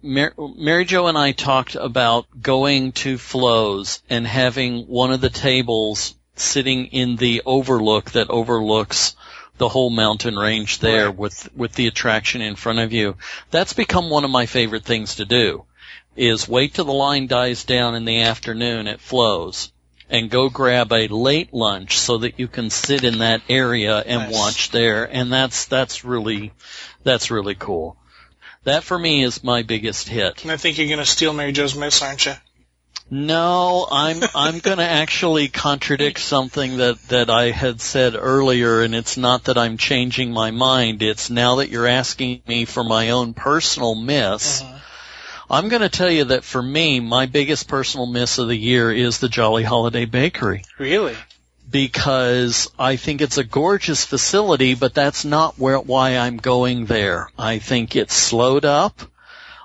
[0.02, 5.30] Mar- Mary Jo and I talked about going to Flo's and having one of the
[5.30, 9.16] tables sitting in the overlook that overlooks
[9.58, 11.16] the whole mountain range there Right.
[11.18, 13.16] with with the attraction in front of you.
[13.50, 15.64] That's become one of my favorite things to do.
[16.16, 19.70] Is wait till the line dies down in the afternoon it Flo's
[20.10, 24.22] and go grab a late lunch so that you can sit in that area and
[24.22, 24.32] Nice.
[24.32, 26.52] watch there and that's that's really
[27.04, 27.96] that's really cool.
[28.64, 30.42] That for me is my biggest hit.
[30.42, 32.34] And I think you're going to steal Mary Jo's miss, aren't you?
[33.10, 38.94] No, I'm I'm going to actually contradict something that that I had said earlier, and
[38.94, 41.02] it's not that I'm changing my mind.
[41.02, 44.62] It's now that you're asking me for my own personal miss.
[44.62, 44.78] Uh-huh.
[45.50, 48.92] I'm going to tell you that for me, my biggest personal miss of the year
[48.92, 51.16] is the Jolly Holiday Bakery Really?
[51.70, 57.30] because I think it's a gorgeous facility, but that's not where why I'm going there.
[57.38, 59.00] I think it's slowed up.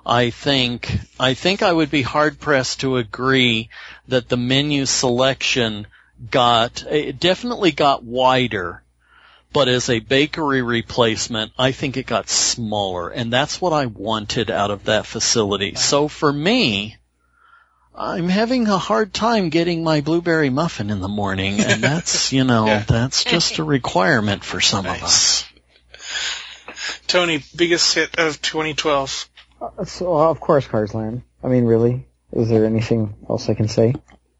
[0.06, 3.70] I think I think I would be hard pressed to agree
[4.10, 5.88] that the menu selection
[6.30, 8.84] got it definitely got wider,
[9.54, 14.52] but as a bakery replacement, I think it got smaller, and that's what I wanted
[14.52, 15.76] out of that facility.
[15.76, 16.98] So for me,
[17.96, 22.44] I'm having a hard time getting my blueberry muffin in the morning, and that's, you
[22.44, 22.84] know, Yeah.
[22.88, 25.46] that's just a requirement for some of us.
[27.08, 29.30] Tony, biggest hit of 2012.
[29.64, 31.24] Uh, So, of course, Cars Land.
[31.44, 32.06] I mean, really?
[32.32, 33.94] Is there anything else I can say?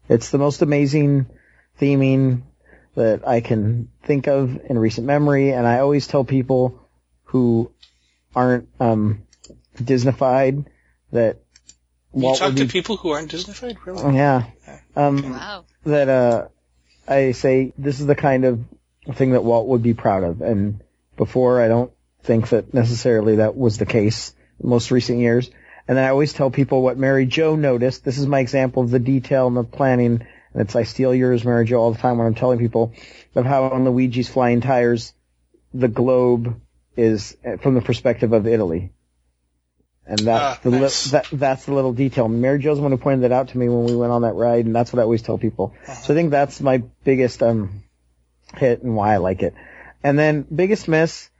[0.08, 1.26] It's the most amazing
[1.80, 2.42] theming
[2.94, 6.80] that I can think of in recent memory, and I always tell people
[7.24, 7.70] who
[8.34, 9.22] aren't um,
[9.76, 10.66] Disneyfied
[11.12, 11.38] that
[12.14, 14.14] You Walt talk to be- people who aren't Disneyfied, really?
[14.16, 14.44] yeah,
[14.96, 15.64] um, Wow.
[15.84, 16.48] that uh,
[17.08, 18.64] I say this is the kind of
[19.14, 20.82] thing that Walt would be proud of, and
[21.16, 25.50] before I don't think that necessarily that was the case in most recent years.
[25.86, 28.04] And then I always tell people what Mary Jo noticed.
[28.04, 30.26] This is my example of the detail and the planning.
[30.52, 32.94] And it's I steal yours, Mary Jo, all the time when I'm telling people
[33.34, 35.12] of how on Luigi's Flying Tires,
[35.74, 36.60] the globe
[36.96, 38.92] is uh, from the perspective of Italy.
[40.06, 42.28] And that's Ah, the li- that that's the little detail.
[42.28, 44.34] Mary Jo's the one who pointed that out to me when we went on that
[44.34, 45.74] ride, and that's what I always tell people.
[45.86, 47.82] So I think that's my biggest um
[48.54, 49.54] hit and why I like it.
[50.02, 51.30] And then biggest miss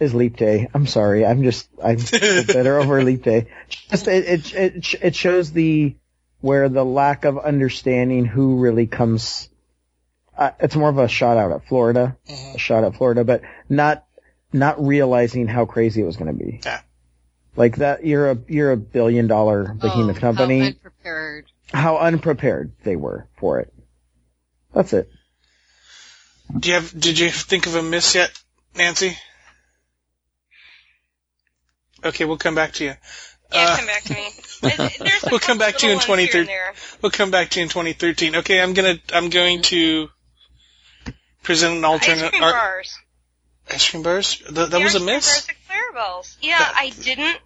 [0.00, 0.68] is Leap Day.
[0.74, 1.96] I'm sorry, I'm just I'm
[2.46, 3.48] better over Leap Day.
[3.90, 5.94] Just it it it, it shows the
[6.40, 9.48] where the lack of understanding who really comes.
[10.36, 12.54] Uh, it's more of a shot out at Florida, Mhm.
[12.54, 14.06] a shot at Florida, but not
[14.52, 16.60] not realizing how crazy it was going to be.
[16.64, 16.80] Yeah.
[17.56, 21.46] Like that, you're a you're a billion dollar behemoth oh, company How unprepared.
[21.74, 23.72] how unprepared they were for it.
[24.72, 25.10] That's it.
[26.58, 26.98] Do you have?
[26.98, 28.30] Did you think of a miss yet,
[28.76, 29.16] Nancy?
[32.04, 32.94] Okay, we'll come back to you.
[33.52, 34.28] Yeah, Uh, come back to me.
[34.62, 34.90] A
[35.30, 36.74] We'll come back to you in little ones here 23 and there.
[37.02, 38.36] We'll come back to you in 2013.
[38.36, 40.08] Okay, I'm gonna I'm going to
[41.42, 42.98] present an alternate Ice cream art- bars.
[43.70, 44.36] ice cream bars.
[44.36, 45.46] Th- that The was a ice cream miss.
[45.46, 47.38] Bars at Yeah, That- I didn't.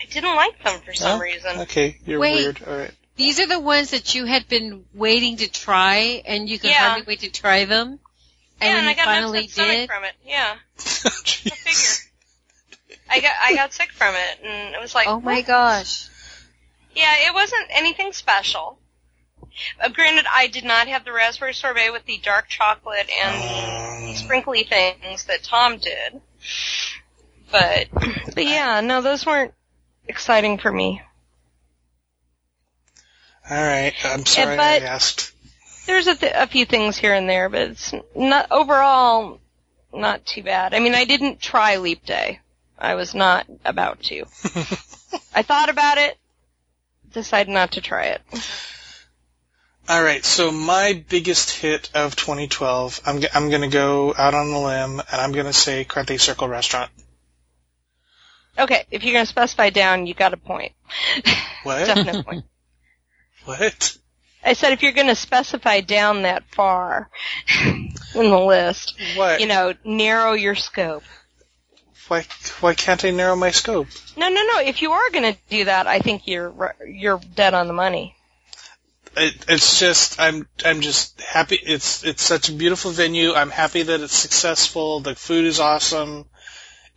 [0.00, 1.60] I didn't like them for some Oh, reason.
[1.60, 2.34] Okay, you're Wait.
[2.34, 2.62] weird.
[2.66, 2.90] All right.
[3.16, 6.88] These are the ones that you had been waiting to try, and you could Yeah.
[6.88, 8.00] hardly wait to try them.
[8.60, 10.14] And yeah, and I got finally an upset stomach did, from it.
[10.24, 11.44] Yeah, Jeez.
[11.44, 12.11] go figure.
[13.12, 15.46] I got I got sick from it, and it was like, oh my what?
[15.46, 16.08] gosh.
[16.94, 18.78] Yeah, it wasn't anything special.
[19.80, 24.16] Uh, granted, I did not have the raspberry sorbet with the dark chocolate and Um,
[24.16, 26.20] sprinkly things that Tom did.
[27.50, 27.88] But,
[28.34, 29.52] but yeah, no, those weren't
[30.08, 31.02] exciting for me.
[33.50, 33.92] all right.
[34.04, 35.32] I'm sorry but- I asked.
[35.84, 39.40] There's a, th- a few things here and there, but it's not overall
[39.92, 40.74] not too bad.
[40.74, 42.38] I mean, I didn't try Leap Day.
[42.82, 44.24] I was not about to.
[45.34, 46.18] I thought about it,
[47.12, 48.22] decided not to try it.
[49.88, 50.24] All right.
[50.24, 53.00] So my biggest hit of 2012.
[53.06, 56.48] I'm g- I'm gonna go out on a limb and I'm gonna say Carthay Circle
[56.48, 56.90] Restaurant.
[58.58, 60.72] Okay, if you're going to specify down, you got a point.
[61.62, 61.86] What?
[61.86, 62.44] Definite point.
[63.46, 63.96] What?
[64.44, 67.08] I said if you're going to specify down that far
[67.64, 69.40] in the list, What?
[69.40, 71.02] you know, narrow your scope.
[72.12, 72.26] Why
[72.60, 73.88] why can't I narrow my scope?
[74.18, 74.60] No, no, no.
[74.60, 78.14] If you are going to do that, I think you're you're dead on the money.
[79.16, 81.56] it, it's just I'm I'm just happy.
[81.56, 83.32] It's it's such a beautiful venue.
[83.32, 85.00] I'm happy that it's successful.
[85.00, 86.26] The food is awesome.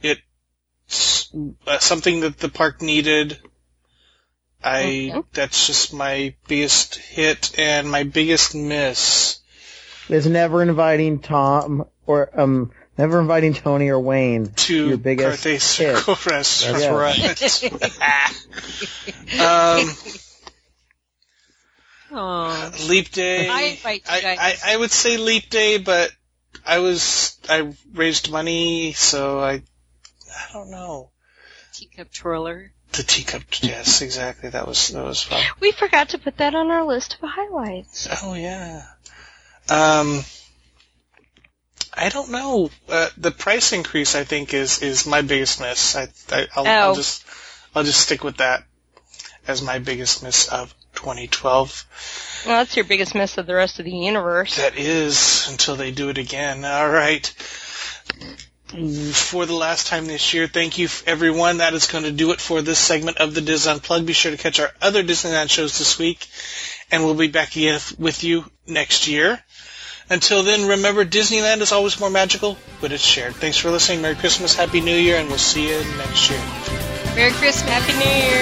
[0.01, 1.29] It's
[1.65, 3.39] uh, something that the park needed.
[4.61, 5.27] I Okay.
[5.31, 9.39] that's just my biggest hit and my biggest miss.
[10.09, 15.51] Is never inviting Tom or um never inviting Tony or Wayne To your biggest Carthay
[15.51, 15.61] hit.
[15.61, 17.37] Circle Restaurant.
[17.39, 19.39] That's right.
[19.81, 19.95] um,
[22.17, 22.71] Oh.
[22.87, 23.49] Leap Day.
[23.49, 24.37] I invite you I.
[24.39, 26.11] I, I would say Leap Day, but
[26.65, 31.09] I was I raised money, so I I don't know.
[31.73, 32.71] Teacup twirler.
[32.93, 34.49] The teacup, yes, exactly.
[34.49, 35.43] That was that was fun.
[35.59, 38.07] We forgot to put that on our list of highlights.
[38.23, 38.83] Oh yeah.
[39.69, 40.21] Um,
[41.97, 42.69] I don't know.
[42.89, 45.95] Uh, the price increase, I think, is is my biggest miss.
[45.95, 46.95] I, I I'll, I'll Oh.
[46.95, 47.23] just
[47.73, 48.63] I'll just stick with that
[49.47, 52.43] as my biggest miss of 2012.
[52.45, 54.57] Well, that's your biggest miss of the rest of the universe.
[54.57, 56.65] That is until they do it again.
[56.65, 57.25] All right.
[59.13, 61.57] For the last time this year, thank you everyone.
[61.57, 64.05] That is going to do it for this segment of the DIS Unplugged.
[64.05, 66.27] Be sure to catch our other Disneyland shows this week,
[66.91, 69.41] and we'll be back again with you next year.
[70.09, 73.35] Until then, remember Disneyland is always more magical when it's shared.
[73.35, 74.01] Thanks for listening.
[74.03, 76.39] Merry Christmas, Happy New Year, and we'll see you next year.
[77.15, 77.69] Merry Christmas.
[77.69, 78.35] Happy New Year!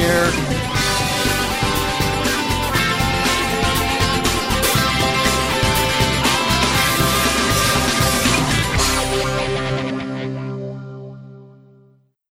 [0.00, 0.99] Yeah.